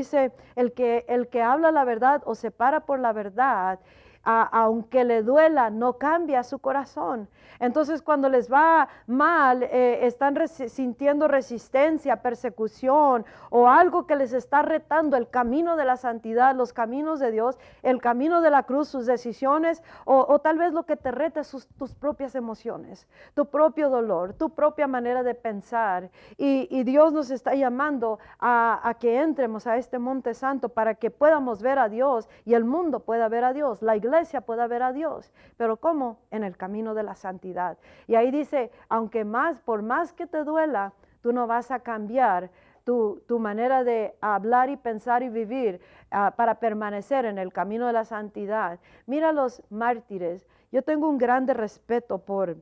el 0.56 0.72
que, 0.72 1.04
el 1.08 1.28
que 1.28 1.42
habla 1.42 1.70
la 1.70 1.84
verdad 1.84 2.22
o 2.24 2.34
se 2.34 2.50
para 2.50 2.80
por 2.80 2.98
la 3.00 3.12
verdad, 3.12 3.80
aunque 4.26 5.04
le 5.04 5.22
duela, 5.22 5.70
no 5.70 5.94
cambia 5.94 6.42
su 6.42 6.58
corazón. 6.58 7.28
Entonces 7.60 8.02
cuando 8.02 8.28
les 8.28 8.52
va 8.52 8.88
mal, 9.06 9.62
eh, 9.62 10.06
están 10.06 10.36
sintiendo 10.48 11.28
resistencia, 11.28 12.20
persecución 12.20 13.24
o 13.50 13.68
algo 13.68 14.06
que 14.06 14.16
les 14.16 14.32
está 14.32 14.62
retando 14.62 15.16
el 15.16 15.30
camino 15.30 15.76
de 15.76 15.84
la 15.84 15.96
santidad, 15.96 16.54
los 16.54 16.72
caminos 16.72 17.20
de 17.20 17.30
Dios, 17.30 17.56
el 17.82 18.00
camino 18.00 18.40
de 18.40 18.50
la 18.50 18.64
cruz, 18.64 18.88
sus 18.88 19.06
decisiones 19.06 19.82
o, 20.04 20.38
tal 20.40 20.58
vez 20.58 20.72
lo 20.72 20.84
que 20.84 20.96
te 20.96 21.12
reta 21.12 21.44
sus, 21.44 21.66
tus 21.66 21.94
propias 21.94 22.34
emociones, 22.34 23.06
tu 23.34 23.46
propio 23.46 23.88
dolor, 23.88 24.34
tu 24.34 24.50
propia 24.50 24.86
manera 24.86 25.22
de 25.22 25.34
pensar. 25.34 26.10
Y, 26.36 26.66
Dios 26.86 27.12
nos 27.12 27.30
está 27.30 27.54
llamando 27.54 28.20
a, 28.38 28.80
a 28.82 28.94
que 28.94 29.20
entremos 29.20 29.66
a 29.66 29.76
este 29.76 29.98
monte 29.98 30.34
santo 30.34 30.68
para 30.68 30.94
que 30.94 31.10
podamos 31.10 31.62
ver 31.62 31.78
a 31.78 31.88
Dios 31.88 32.28
y 32.44 32.54
el 32.54 32.64
mundo 32.64 33.00
pueda 33.00 33.28
ver 33.28 33.42
a 33.44 33.52
Dios, 33.52 33.82
la 33.82 33.96
iglesia 33.96 34.15
pueda 34.44 34.66
ver 34.66 34.82
a 34.82 34.92
Dios. 34.92 35.32
Pero 35.56 35.76
¿cómo? 35.76 36.18
En 36.30 36.44
el 36.44 36.56
camino 36.56 36.94
de 36.94 37.02
la 37.02 37.14
santidad. 37.14 37.78
Y 38.06 38.14
ahí 38.14 38.30
dice, 38.30 38.70
aunque 38.88 39.24
más, 39.24 39.60
por 39.60 39.82
más 39.82 40.12
que 40.12 40.26
te 40.26 40.44
duela, 40.44 40.92
tú 41.20 41.32
no 41.32 41.46
vas 41.46 41.70
a 41.70 41.80
cambiar 41.80 42.50
tu, 42.84 43.38
manera 43.40 43.82
de 43.82 44.14
hablar 44.20 44.70
y 44.70 44.76
pensar 44.76 45.24
y 45.24 45.28
vivir 45.28 45.80
ah, 46.12 46.34
para 46.36 46.60
permanecer 46.60 47.24
en 47.24 47.36
el 47.36 47.52
camino 47.52 47.88
de 47.88 47.92
la 47.92 48.04
santidad. 48.04 48.78
Mira 49.06 49.32
los 49.32 49.60
mártires. 49.70 50.46
Yo 50.70 50.82
tengo 50.82 51.08
un 51.08 51.18
grande 51.18 51.52
respeto 51.52 52.18
por, 52.18 52.56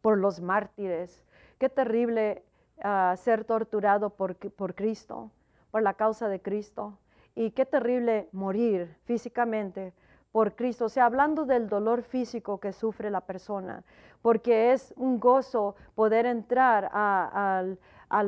por 0.00 0.16
los 0.16 0.40
mártires. 0.40 1.22
Qué 1.58 1.68
terrible 1.68 2.44
ah, 2.82 3.14
ser 3.18 3.44
torturado 3.44 4.08
por, 4.08 4.36
por 4.36 4.74
Cristo, 4.74 5.30
por 5.70 5.82
la 5.82 5.92
causa 5.92 6.28
de 6.28 6.40
Cristo. 6.40 6.98
Y 7.34 7.50
qué 7.50 7.66
terrible 7.66 8.30
morir 8.32 8.96
físicamente 9.04 9.92
por 10.36 10.54
Cristo, 10.54 10.84
o 10.84 10.88
sea, 10.90 11.06
hablando 11.06 11.46
del 11.46 11.66
dolor 11.66 12.02
físico 12.02 12.60
que 12.60 12.74
sufre 12.74 13.10
la 13.10 13.22
persona, 13.22 13.82
porque 14.20 14.72
es 14.72 14.92
un 14.98 15.18
gozo 15.18 15.76
poder 15.94 16.26
entrar 16.26 16.90
al, 16.92 17.78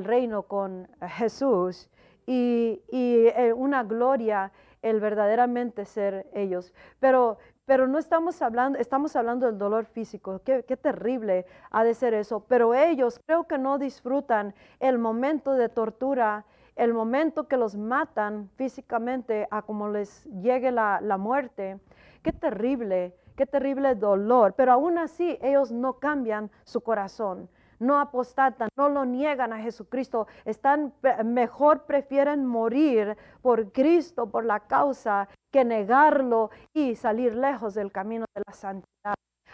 reino 0.04 0.44
con 0.44 0.88
Jesús 1.02 1.90
y, 2.24 2.80
eh, 2.90 3.52
una 3.54 3.82
gloria 3.82 4.52
el 4.80 5.00
verdaderamente 5.00 5.84
ser 5.84 6.26
ellos. 6.32 6.72
Pero, 6.98 7.36
pero 7.66 7.86
no 7.86 7.98
estamos 7.98 8.40
hablando, 8.40 8.78
estamos 8.78 9.14
hablando 9.14 9.44
del 9.44 9.58
dolor 9.58 9.84
físico, 9.84 10.40
qué, 10.42 10.64
qué, 10.66 10.78
terrible 10.78 11.44
ha 11.70 11.84
de 11.84 11.92
ser 11.92 12.14
eso, 12.14 12.40
pero 12.48 12.72
ellos 12.72 13.20
creo 13.26 13.44
que 13.44 13.58
no 13.58 13.76
disfrutan 13.76 14.54
el 14.80 14.96
momento 14.96 15.52
de 15.52 15.68
tortura, 15.68 16.46
el 16.78 16.94
momento 16.94 17.46
que 17.46 17.58
los 17.58 17.76
matan 17.76 18.48
físicamente 18.56 19.46
a 19.50 19.60
como 19.62 19.90
les 19.90 20.24
llegue 20.24 20.72
la, 20.72 21.00
la 21.02 21.18
muerte 21.18 21.78
Qué 22.22 22.32
terrible, 22.32 23.14
qué 23.36 23.46
terrible 23.46 23.94
dolor. 23.94 24.54
Pero 24.54 24.72
aún 24.72 24.98
así 24.98 25.38
ellos 25.40 25.70
no 25.72 25.94
cambian 25.94 26.50
su 26.64 26.80
corazón, 26.80 27.48
no 27.78 28.00
apostatan, 28.00 28.68
no 28.76 28.88
lo 28.88 29.04
niegan 29.04 29.52
a 29.52 29.58
Jesucristo. 29.58 30.26
Están 30.44 30.92
mejor 31.24 31.84
prefieren 31.84 32.44
morir 32.44 33.16
por 33.40 33.72
Cristo, 33.72 34.30
por 34.30 34.44
la 34.44 34.60
causa, 34.60 35.28
que 35.50 35.64
negarlo 35.64 36.50
y 36.74 36.96
salir 36.96 37.34
lejos 37.34 37.74
del 37.74 37.92
camino 37.92 38.26
de 38.34 38.42
la 38.46 38.52
santidad. 38.52 38.97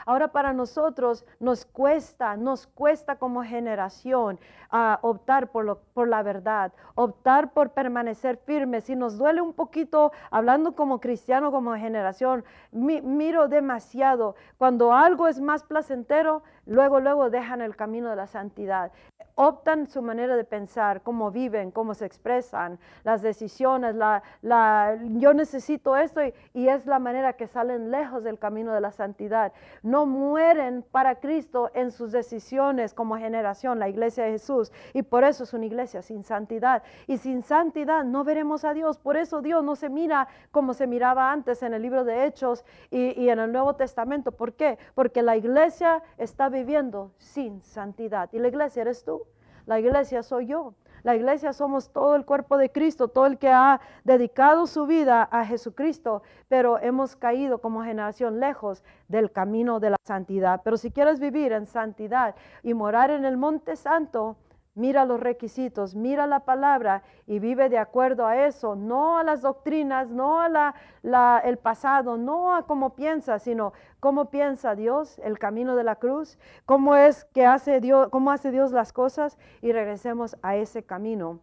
Ahora 0.06 0.28
para 0.28 0.52
nosotros 0.52 1.24
nos 1.40 1.64
cuesta, 1.64 2.36
nos 2.36 2.66
cuesta 2.66 3.16
como 3.16 3.42
generación 3.42 4.38
ah, 4.70 4.98
optar 5.02 5.50
por, 5.50 5.78
por 5.94 6.08
la 6.08 6.22
verdad, 6.22 6.72
optar 6.94 7.52
por 7.52 7.70
permanecer 7.70 8.36
firmes. 8.36 8.84
Si 8.84 8.96
nos 8.96 9.18
duele 9.18 9.40
un 9.40 9.52
poquito, 9.52 10.12
hablando 10.30 10.74
como 10.74 11.00
cristiano, 11.00 11.50
como 11.50 11.74
generación, 11.74 12.44
miro 12.72 13.48
demasiado. 13.48 14.36
Cuando 14.58 14.92
algo 14.92 15.28
es 15.28 15.40
más 15.40 15.62
placentero, 15.62 16.42
luego, 16.66 17.00
luego 17.00 17.30
dejan 17.30 17.60
el 17.60 17.76
camino 17.76 18.10
de 18.10 18.16
la 18.16 18.26
santidad 18.26 18.92
optan 19.36 19.88
su 19.88 20.00
manera 20.00 20.36
de 20.36 20.44
pensar, 20.44 21.02
cómo 21.02 21.30
viven, 21.30 21.70
cómo 21.70 21.94
se 21.94 22.06
expresan, 22.06 22.78
las 23.02 23.22
decisiones, 23.22 23.94
la, 23.96 24.22
la, 24.42 24.96
yo 25.14 25.34
necesito 25.34 25.96
esto 25.96 26.24
y, 26.24 26.32
y, 26.52 26.68
es 26.68 26.86
la 26.86 26.98
manera 26.98 27.32
que 27.32 27.48
salen 27.48 27.90
lejos 27.90 28.22
del 28.22 28.38
camino 28.38 28.72
de 28.72 28.80
la 28.80 28.92
santidad. 28.92 29.52
No 29.82 30.06
mueren 30.06 30.84
para 30.88 31.16
Cristo 31.16 31.70
en 31.74 31.90
sus 31.90 32.12
decisiones 32.12 32.94
como 32.94 33.16
generación, 33.16 33.78
la 33.78 33.88
iglesia 33.88 34.24
de 34.24 34.32
Jesús, 34.32 34.72
y 34.92 35.02
por 35.02 35.24
eso 35.24 35.44
es 35.44 35.52
una 35.52 35.66
iglesia 35.66 36.02
sin 36.02 36.22
santidad. 36.22 36.82
Y 37.06 37.18
sin 37.18 37.42
santidad 37.42 38.04
no 38.04 38.22
veremos 38.22 38.64
a 38.64 38.72
Dios. 38.72 38.98
Por 38.98 39.16
eso 39.16 39.42
Dios 39.42 39.64
no 39.64 39.74
se 39.74 39.88
mira 39.88 40.28
como 40.52 40.74
se 40.74 40.86
miraba 40.86 41.32
antes 41.32 41.62
en 41.62 41.74
el 41.74 41.82
libro 41.82 42.04
de 42.04 42.24
Hechos 42.26 42.64
y, 42.90 43.20
y 43.20 43.28
en 43.30 43.40
el 43.40 43.50
Nuevo 43.50 43.74
Testamento. 43.74 44.32
¿Por 44.32 44.54
qué? 44.54 44.78
Porque 44.94 45.22
la 45.22 45.36
iglesia 45.36 46.02
está 46.18 46.50
viviendo 46.54 47.12
sin 47.18 47.62
santidad. 47.62 48.30
Y 48.32 48.38
la 48.38 48.48
iglesia 48.48 48.80
eres 48.80 49.04
tú. 49.04 49.22
La 49.66 49.78
iglesia 49.78 50.22
soy 50.22 50.46
yo. 50.46 50.72
La 51.02 51.14
iglesia 51.14 51.52
somos 51.52 51.90
todo 51.90 52.16
el 52.16 52.24
cuerpo 52.24 52.56
de 52.56 52.72
Cristo, 52.72 53.08
todo 53.08 53.26
el 53.26 53.36
que 53.36 53.50
ha 53.50 53.78
dedicado 54.04 54.66
su 54.66 54.86
vida 54.86 55.22
a 55.30 55.44
Jesucristo, 55.44 56.22
pero 56.48 56.78
hemos 56.78 57.14
caído 57.14 57.58
como 57.58 57.82
generación 57.82 58.40
lejos 58.40 58.82
del 59.08 59.30
camino 59.30 59.80
de 59.80 59.90
la 59.90 59.96
santidad. 60.06 60.62
Pero 60.64 60.78
si 60.78 60.90
quieres 60.90 61.20
vivir 61.20 61.52
en 61.52 61.66
santidad 61.66 62.34
y 62.62 62.72
morar 62.72 63.10
en 63.10 63.26
el 63.26 63.36
monte 63.36 63.76
santo, 63.76 64.36
mira 64.74 65.04
los 65.04 65.20
requisitos, 65.20 65.94
mira 65.94 66.26
la 66.26 66.40
palabra 66.40 67.02
y 67.26 67.38
vive 67.38 67.68
de 67.68 67.78
acuerdo 67.78 68.26
a 68.26 68.46
eso, 68.46 68.74
no 68.74 69.18
a 69.18 69.24
las 69.24 69.42
doctrinas, 69.42 70.10
no 70.10 70.40
a 70.40 70.48
la, 70.48 71.38
el 71.44 71.58
pasado, 71.58 72.16
no 72.16 72.54
a 72.54 72.66
cómo 72.66 72.94
piensa, 72.94 73.38
sino 73.38 73.72
cómo 74.00 74.30
piensa 74.30 74.74
Dios, 74.74 75.18
el 75.20 75.38
camino 75.38 75.76
de 75.76 75.84
la 75.84 75.96
cruz, 75.96 76.38
cómo 76.66 76.96
es 76.96 77.24
que 77.26 77.46
hace 77.46 77.80
Dios, 77.80 78.08
cómo 78.10 78.30
hace 78.30 78.50
Dios 78.50 78.72
las 78.72 78.92
cosas 78.92 79.38
y 79.62 79.72
regresemos 79.72 80.36
a 80.42 80.56
ese 80.56 80.82
camino 80.84 81.40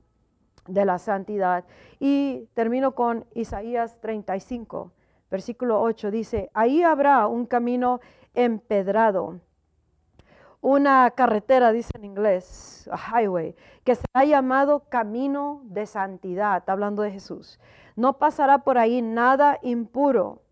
de 0.67 0.85
la 0.85 0.99
santidad. 0.99 1.63
Y 1.99 2.49
termino 2.53 2.95
con 2.95 3.25
Isaías 3.33 3.99
35, 4.01 4.91
versículo 5.29 5.81
8, 5.81 6.11
dice, 6.11 6.51
ahí 6.53 6.83
habrá 6.83 7.27
un 7.27 7.45
camino 7.45 8.01
empedrado 8.33 9.39
una 10.61 11.09
carretera, 11.11 11.71
dice 11.71 11.91
en 11.95 12.05
inglés, 12.05 12.89
a 12.91 13.19
highway, 13.21 13.55
que 13.83 13.95
será 13.95 14.23
llamado 14.25 14.87
camino 14.89 15.61
de 15.65 15.87
santidad, 15.87 16.63
hablando 16.67 17.01
de 17.01 17.11
Jesús. 17.11 17.59
No 17.95 18.19
pasará 18.19 18.59
por 18.59 18.77
ahí 18.77 19.01
nada 19.01 19.57
impuro. 19.63 20.43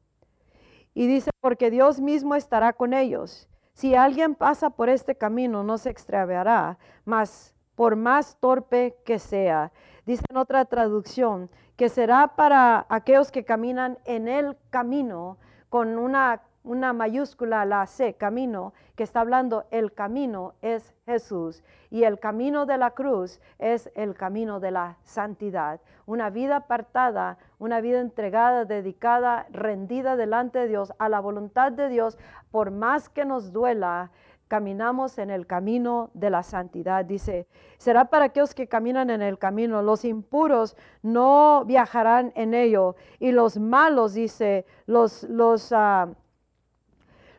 Y 0.94 1.08
dice, 1.08 1.30
porque 1.40 1.70
Dios 1.70 2.02
mismo 2.02 2.36
estará 2.36 2.74
con 2.74 2.94
ellos. 2.94 3.48
Si 3.74 3.96
alguien 3.96 4.36
pasa 4.36 4.72
por 4.72 4.90
este 4.90 5.16
camino, 5.16 5.64
no 5.64 5.78
se 5.78 5.90
extraviará, 5.90 6.80
mas 7.06 7.56
por 7.76 7.96
más 7.96 8.38
torpe 8.42 8.98
que 9.06 9.20
sea. 9.20 9.72
Dice 10.06 10.24
en 10.30 10.38
otra 10.38 10.66
traducción, 10.66 11.50
que 11.78 11.88
será 11.88 12.36
para 12.36 12.86
aquellos 12.90 13.32
que 13.32 13.46
caminan 13.46 14.00
en 14.04 14.28
el 14.28 14.58
camino 14.70 15.38
con 15.70 15.98
una 15.98 16.42
una 16.64 16.94
mayúscula, 16.94 17.66
la 17.66 17.86
C, 17.86 18.14
camino, 18.14 18.74
que 18.96 19.04
está 19.04 19.22
hablando, 19.22 19.66
el 19.72 19.94
camino 19.94 20.54
es 20.62 20.94
Jesús 21.06 21.64
y 21.90 22.04
el 22.04 22.20
camino 22.20 22.66
de 22.66 22.78
la 22.78 22.92
cruz 22.92 23.40
es 23.58 23.90
el 23.96 24.16
camino 24.16 24.60
de 24.60 24.72
la 24.72 24.98
santidad. 25.04 25.80
Una 26.06 26.30
vida 26.30 26.58
apartada, 26.58 27.38
una 27.60 27.82
vida 27.82 28.00
entregada, 28.02 28.66
dedicada, 28.66 29.48
rendida 29.52 30.16
delante 30.16 30.60
de 30.60 30.68
Dios, 30.68 30.94
a 31.00 31.10
la 31.10 31.20
voluntad 31.20 31.72
de 31.72 31.88
Dios, 31.90 32.18
por 32.52 32.72
más 32.72 33.10
que 33.10 33.26
nos 33.26 33.54
duela, 33.54 34.12
caminamos 34.50 35.20
en 35.20 35.30
el 35.30 35.48
camino 35.48 36.10
de 36.14 36.32
la 36.32 36.44
santidad. 36.44 37.06
Dice, 37.06 37.48
será 37.78 38.06
para 38.06 38.26
aquellos 38.26 38.54
que 38.54 38.68
caminan 38.68 39.12
en 39.12 39.22
el 39.22 39.38
camino. 39.38 39.82
Los 39.82 40.04
impuros 40.04 40.76
no 41.04 41.64
viajarán 41.66 42.34
en 42.36 42.54
ello. 42.54 42.96
Y 43.20 43.32
los 43.32 43.58
malos, 43.58 44.16
dice, 44.16 44.66
los, 44.88 45.24
los, 45.24 45.72
ah, 45.72 46.10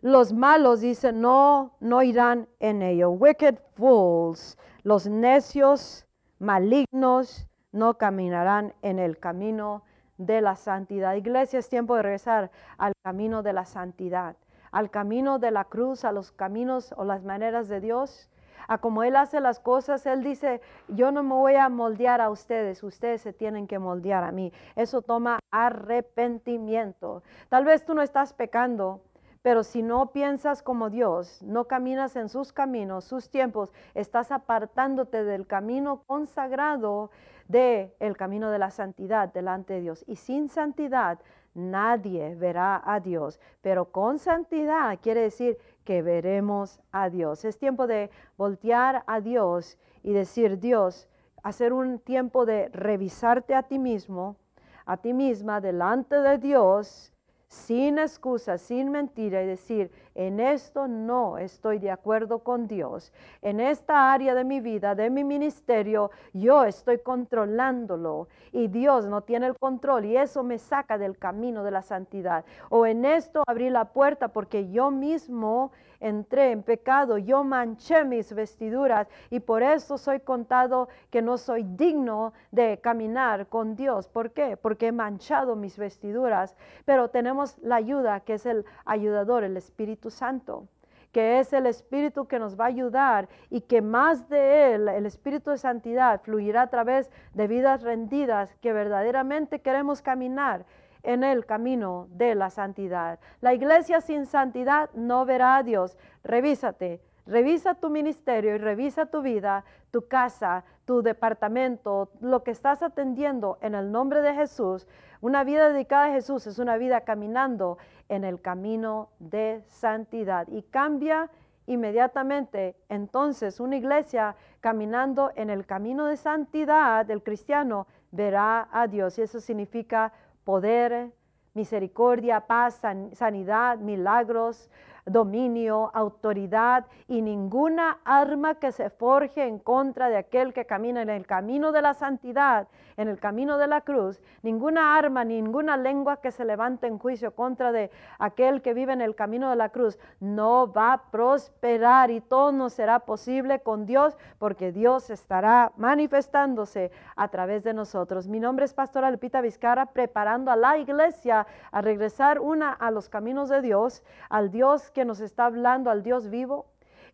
los 0.02 0.32
malos, 0.32 0.80
dice, 0.80 1.12
no, 1.12 1.76
no 1.80 2.02
irán 2.02 2.48
en 2.58 2.82
ello. 2.82 3.10
Wicked 3.10 3.58
fools, 3.74 4.56
los 4.82 5.06
necios, 5.06 6.06
malignos, 6.38 7.46
no 7.72 7.94
caminarán 7.98 8.74
en 8.82 8.98
el 8.98 9.18
camino 9.18 9.84
de 10.16 10.40
la 10.40 10.56
santidad. 10.56 11.14
Iglesia, 11.14 11.58
es 11.58 11.68
tiempo 11.68 11.96
de 11.96 12.02
regresar 12.02 12.50
al 12.78 12.92
camino 13.02 13.42
de 13.42 13.52
la 13.52 13.64
santidad, 13.64 14.36
al 14.72 14.90
camino 14.90 15.38
de 15.38 15.50
la 15.50 15.64
cruz, 15.64 16.04
a 16.04 16.12
los 16.12 16.32
caminos 16.32 16.94
o 16.96 17.04
las 17.04 17.22
maneras 17.24 17.68
de 17.68 17.80
Dios. 17.80 18.28
A 18.68 18.78
como 18.78 19.02
Él 19.02 19.16
hace 19.16 19.40
las 19.40 19.58
cosas, 19.58 20.06
Él 20.06 20.22
dice, 20.22 20.60
yo 20.88 21.10
no 21.10 21.22
me 21.22 21.34
voy 21.34 21.54
a 21.56 21.68
moldear 21.68 22.20
a 22.20 22.30
ustedes, 22.30 22.82
ustedes 22.82 23.20
se 23.20 23.32
tienen 23.32 23.66
que 23.66 23.78
moldear 23.78 24.22
a 24.22 24.30
mí. 24.30 24.52
Eso 24.76 25.02
toma 25.02 25.40
arrepentimiento. 25.50 27.22
Tal 27.48 27.64
vez 27.64 27.84
tú 27.84 27.94
no 27.94 28.02
estás 28.02 28.32
pecando, 28.32 29.02
pero 29.42 29.64
si 29.64 29.82
no 29.82 30.12
piensas 30.12 30.62
como 30.62 30.90
Dios, 30.90 31.42
no 31.42 31.64
caminas 31.64 32.16
en 32.16 32.28
sus 32.28 32.52
caminos, 32.52 33.04
sus 33.04 33.30
tiempos, 33.30 33.72
estás 33.94 34.32
apartándote 34.32 35.24
del 35.24 35.46
camino 35.46 36.02
consagrado 36.06 37.10
de 37.48 37.94
el 38.00 38.16
camino 38.16 38.50
de 38.50 38.58
la 38.58 38.70
santidad 38.70 39.32
delante 39.32 39.74
de 39.74 39.80
Dios. 39.80 40.04
Y 40.06 40.16
sin 40.16 40.48
santidad 40.48 41.18
nadie 41.54 42.34
verá 42.34 42.82
a 42.84 43.00
Dios, 43.00 43.40
pero 43.62 43.90
con 43.90 44.18
santidad 44.18 44.98
quiere 45.00 45.22
decir 45.22 45.58
que 45.84 46.02
veremos 46.02 46.80
a 46.92 47.08
Dios. 47.08 47.44
Es 47.44 47.58
tiempo 47.58 47.86
de 47.86 48.10
voltear 48.36 49.02
a 49.06 49.20
Dios 49.20 49.78
y 50.02 50.12
decir, 50.12 50.58
Dios, 50.60 51.08
hacer 51.42 51.72
un 51.72 51.98
tiempo 51.98 52.44
de 52.44 52.68
revisarte 52.68 53.54
a 53.54 53.62
ti 53.62 53.78
mismo, 53.78 54.36
a 54.84 54.98
ti 54.98 55.14
misma 55.14 55.60
delante 55.60 56.16
de 56.16 56.38
Dios 56.38 57.12
sin 57.50 57.98
excusa, 57.98 58.58
sin 58.58 58.90
mentira 58.90 59.42
y 59.42 59.46
decir, 59.46 59.90
en 60.14 60.40
esto 60.40 60.88
no 60.88 61.38
estoy 61.38 61.78
de 61.78 61.90
acuerdo 61.90 62.40
con 62.40 62.66
Dios. 62.66 63.12
En 63.42 63.60
esta 63.60 64.12
área 64.12 64.34
de 64.34 64.44
mi 64.44 64.60
vida, 64.60 64.94
de 64.94 65.10
mi 65.10 65.24
ministerio, 65.24 66.10
yo 66.32 66.64
estoy 66.64 66.98
controlándolo 66.98 68.28
y 68.52 68.68
Dios 68.68 69.06
no 69.06 69.22
tiene 69.22 69.46
el 69.46 69.58
control 69.58 70.04
y 70.04 70.16
eso 70.16 70.42
me 70.42 70.58
saca 70.58 70.98
del 70.98 71.18
camino 71.18 71.62
de 71.62 71.70
la 71.70 71.82
santidad. 71.82 72.44
O 72.68 72.86
en 72.86 73.04
esto 73.04 73.42
abrí 73.46 73.70
la 73.70 73.86
puerta 73.86 74.28
porque 74.28 74.70
yo 74.70 74.90
mismo 74.90 75.70
entré 76.00 76.50
en 76.50 76.62
pecado, 76.62 77.18
yo 77.18 77.44
manché 77.44 78.04
mis 78.04 78.32
vestiduras 78.32 79.06
y 79.28 79.40
por 79.40 79.62
eso 79.62 79.98
soy 79.98 80.20
contado 80.20 80.88
que 81.10 81.22
no 81.22 81.36
soy 81.36 81.62
digno 81.62 82.32
de 82.50 82.78
caminar 82.80 83.48
con 83.48 83.76
Dios. 83.76 84.08
¿Por 84.08 84.32
qué? 84.32 84.56
Porque 84.56 84.88
he 84.88 84.92
manchado 84.92 85.56
mis 85.56 85.76
vestiduras. 85.76 86.56
Pero 86.86 87.08
tenemos 87.08 87.58
la 87.58 87.76
ayuda 87.76 88.20
que 88.20 88.34
es 88.34 88.46
el 88.46 88.64
ayudador, 88.86 89.44
el 89.44 89.56
Espíritu 89.56 89.99
Santo 90.08 90.68
que 91.12 91.40
es 91.40 91.52
el 91.52 91.66
Espíritu 91.66 92.26
que 92.26 92.38
nos 92.38 92.58
va 92.58 92.64
a 92.64 92.68
ayudar 92.68 93.28
y 93.48 93.62
que 93.62 93.82
más 93.82 94.28
de 94.28 94.74
Él, 94.74 94.88
el 94.88 95.06
Espíritu 95.06 95.50
de 95.50 95.58
santidad, 95.58 96.20
fluirá 96.22 96.62
a 96.62 96.70
través 96.70 97.10
de 97.34 97.48
vidas 97.48 97.82
rendidas 97.82 98.54
que 98.60 98.72
verdaderamente 98.72 99.60
queremos 99.60 100.02
caminar 100.02 100.64
en 101.02 101.24
el 101.24 101.46
camino 101.46 102.08
de 102.10 102.34
la 102.34 102.50
santidad. 102.50 103.18
La 103.40 103.54
iglesia 103.54 104.00
sin 104.00 104.26
santidad 104.26 104.90
no 104.94 105.24
verá 105.24 105.56
a 105.56 105.62
Dios. 105.62 105.96
Revísate, 106.22 107.00
revisa 107.26 107.74
tu 107.74 107.90
ministerio 107.90 108.54
y 108.54 108.58
revisa 108.58 109.06
tu 109.06 109.22
vida, 109.22 109.64
tu 109.90 110.08
casa, 110.08 110.64
tu 110.84 111.02
departamento, 111.02 112.10
lo 112.20 112.42
que 112.42 112.50
estás 112.50 112.82
atendiendo 112.82 113.58
en 113.60 113.74
el 113.74 113.92
nombre 113.92 114.22
de 114.22 114.34
Jesús. 114.34 114.86
Una 115.20 115.44
vida 115.44 115.68
dedicada 115.70 116.06
a 116.06 116.12
Jesús 116.12 116.46
es 116.46 116.58
una 116.58 116.76
vida 116.76 117.02
caminando 117.02 117.78
en 118.08 118.24
el 118.24 118.40
camino 118.40 119.10
de 119.18 119.62
santidad 119.68 120.48
y 120.48 120.62
cambia 120.62 121.30
inmediatamente. 121.66 122.76
Entonces, 122.88 123.60
una 123.60 123.76
iglesia 123.76 124.34
caminando 124.60 125.30
en 125.36 125.50
el 125.50 125.66
camino 125.66 126.06
de 126.06 126.16
santidad 126.16 127.06
del 127.06 127.22
cristiano 127.22 127.86
verá 128.10 128.68
a 128.72 128.86
Dios 128.88 129.18
y 129.18 129.22
eso 129.22 129.40
significa 129.40 130.12
poder, 130.44 131.12
misericordia, 131.54 132.40
paz, 132.40 132.80
sanidad, 133.12 133.78
milagros, 133.78 134.68
dominio, 135.12 135.90
autoridad 135.94 136.86
y 137.08 137.22
ninguna 137.22 137.98
arma 138.04 138.56
que 138.56 138.72
se 138.72 138.90
forje 138.90 139.44
en 139.46 139.58
contra 139.58 140.08
de 140.08 140.16
aquel 140.16 140.52
que 140.52 140.66
camina 140.66 141.02
en 141.02 141.10
el 141.10 141.26
camino 141.26 141.72
de 141.72 141.82
la 141.82 141.94
santidad, 141.94 142.68
en 142.96 143.08
el 143.08 143.18
camino 143.18 143.58
de 143.58 143.66
la 143.66 143.80
cruz, 143.80 144.20
ninguna 144.42 144.96
arma, 144.96 145.24
ninguna 145.24 145.76
lengua 145.76 146.20
que 146.20 146.30
se 146.30 146.44
levante 146.44 146.86
en 146.86 146.98
juicio 146.98 147.34
contra 147.34 147.72
de 147.72 147.90
aquel 148.18 148.62
que 148.62 148.74
vive 148.74 148.92
en 148.92 149.00
el 149.00 149.14
camino 149.14 149.50
de 149.50 149.56
la 149.56 149.70
cruz, 149.70 149.98
no 150.20 150.70
va 150.70 150.92
a 150.92 151.02
prosperar 151.10 152.10
y 152.10 152.20
todo 152.20 152.52
no 152.52 152.68
será 152.68 153.00
posible 153.00 153.60
con 153.60 153.86
Dios 153.86 154.16
porque 154.38 154.72
Dios 154.72 155.10
estará 155.10 155.72
manifestándose 155.76 156.90
a 157.16 157.28
través 157.28 157.64
de 157.64 157.74
nosotros. 157.74 158.28
Mi 158.28 158.38
nombre 158.38 158.64
es 158.64 158.74
Pastora 158.74 159.10
Lupita 159.10 159.40
Vizcara, 159.40 159.86
preparando 159.86 160.50
a 160.50 160.56
la 160.56 160.78
iglesia 160.78 161.46
a 161.72 161.80
regresar 161.80 162.38
una 162.38 162.72
a 162.72 162.90
los 162.90 163.08
caminos 163.08 163.48
de 163.48 163.62
Dios, 163.62 164.02
al 164.28 164.50
Dios 164.50 164.90
que 164.90 164.99
nos 165.04 165.20
está 165.20 165.46
hablando, 165.46 165.90
al 165.90 166.02
Dios 166.02 166.30
vivo, 166.30 166.66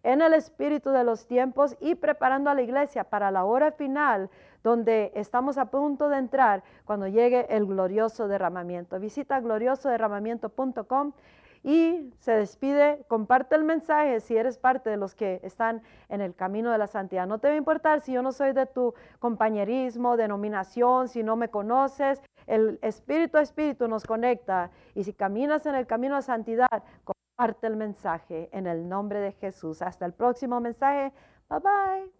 en 0.02 0.22
el 0.22 0.34
espíritu 0.34 0.90
de 0.90 1.04
los 1.04 1.26
tiempos 1.26 1.76
y 1.80 1.96
preparando 1.96 2.50
a 2.50 2.54
la 2.54 2.62
iglesia 2.62 3.04
para 3.04 3.30
la 3.30 3.44
hora 3.44 3.72
final 3.72 4.30
donde 4.62 5.12
estamos 5.14 5.58
a 5.58 5.66
punto 5.66 6.08
de 6.08 6.18
entrar 6.18 6.62
cuando 6.84 7.06
llegue 7.06 7.46
el 7.50 7.66
glorioso 7.66 8.28
derramamiento. 8.28 8.98
Visita 8.98 9.40
gloriosoderramamiento.com 9.40 11.12
y 11.62 12.12
se 12.18 12.32
despide, 12.32 13.04
comparte 13.08 13.56
el 13.56 13.64
mensaje 13.64 14.20
si 14.20 14.36
eres 14.36 14.58
parte 14.58 14.90
de 14.90 14.96
los 14.96 15.14
que 15.16 15.40
están 15.42 15.82
en 16.08 16.20
el 16.20 16.34
camino 16.34 16.70
de 16.70 16.78
la 16.78 16.86
santidad. 16.86 17.26
No 17.26 17.38
te 17.38 17.48
va 17.48 17.54
a 17.54 17.56
importar 17.56 18.00
si 18.00 18.12
yo 18.12 18.22
no 18.22 18.30
soy 18.30 18.52
de 18.52 18.66
tu 18.66 18.94
compañerismo, 19.18 20.16
denominación, 20.16 21.08
si 21.08 21.24
no 21.24 21.34
me 21.34 21.48
conoces. 21.48 22.22
El 22.46 22.78
espíritu 22.82 23.38
a 23.38 23.42
espíritu 23.42 23.88
nos 23.88 24.04
conecta 24.04 24.70
y 24.94 25.02
si 25.02 25.12
caminas 25.12 25.66
en 25.66 25.74
el 25.74 25.88
camino 25.88 26.14
de 26.14 26.22
santidad, 26.22 26.84
comparte 27.36 27.66
el 27.66 27.76
mensaje 27.76 28.48
en 28.52 28.66
el 28.66 28.88
nombre 28.88 29.20
de 29.20 29.32
Jesús. 29.32 29.82
Hasta 29.82 30.06
el 30.06 30.14
próximo 30.14 30.60
mensaje. 30.60 31.12
Bye 31.50 31.60
bye. 31.60 32.15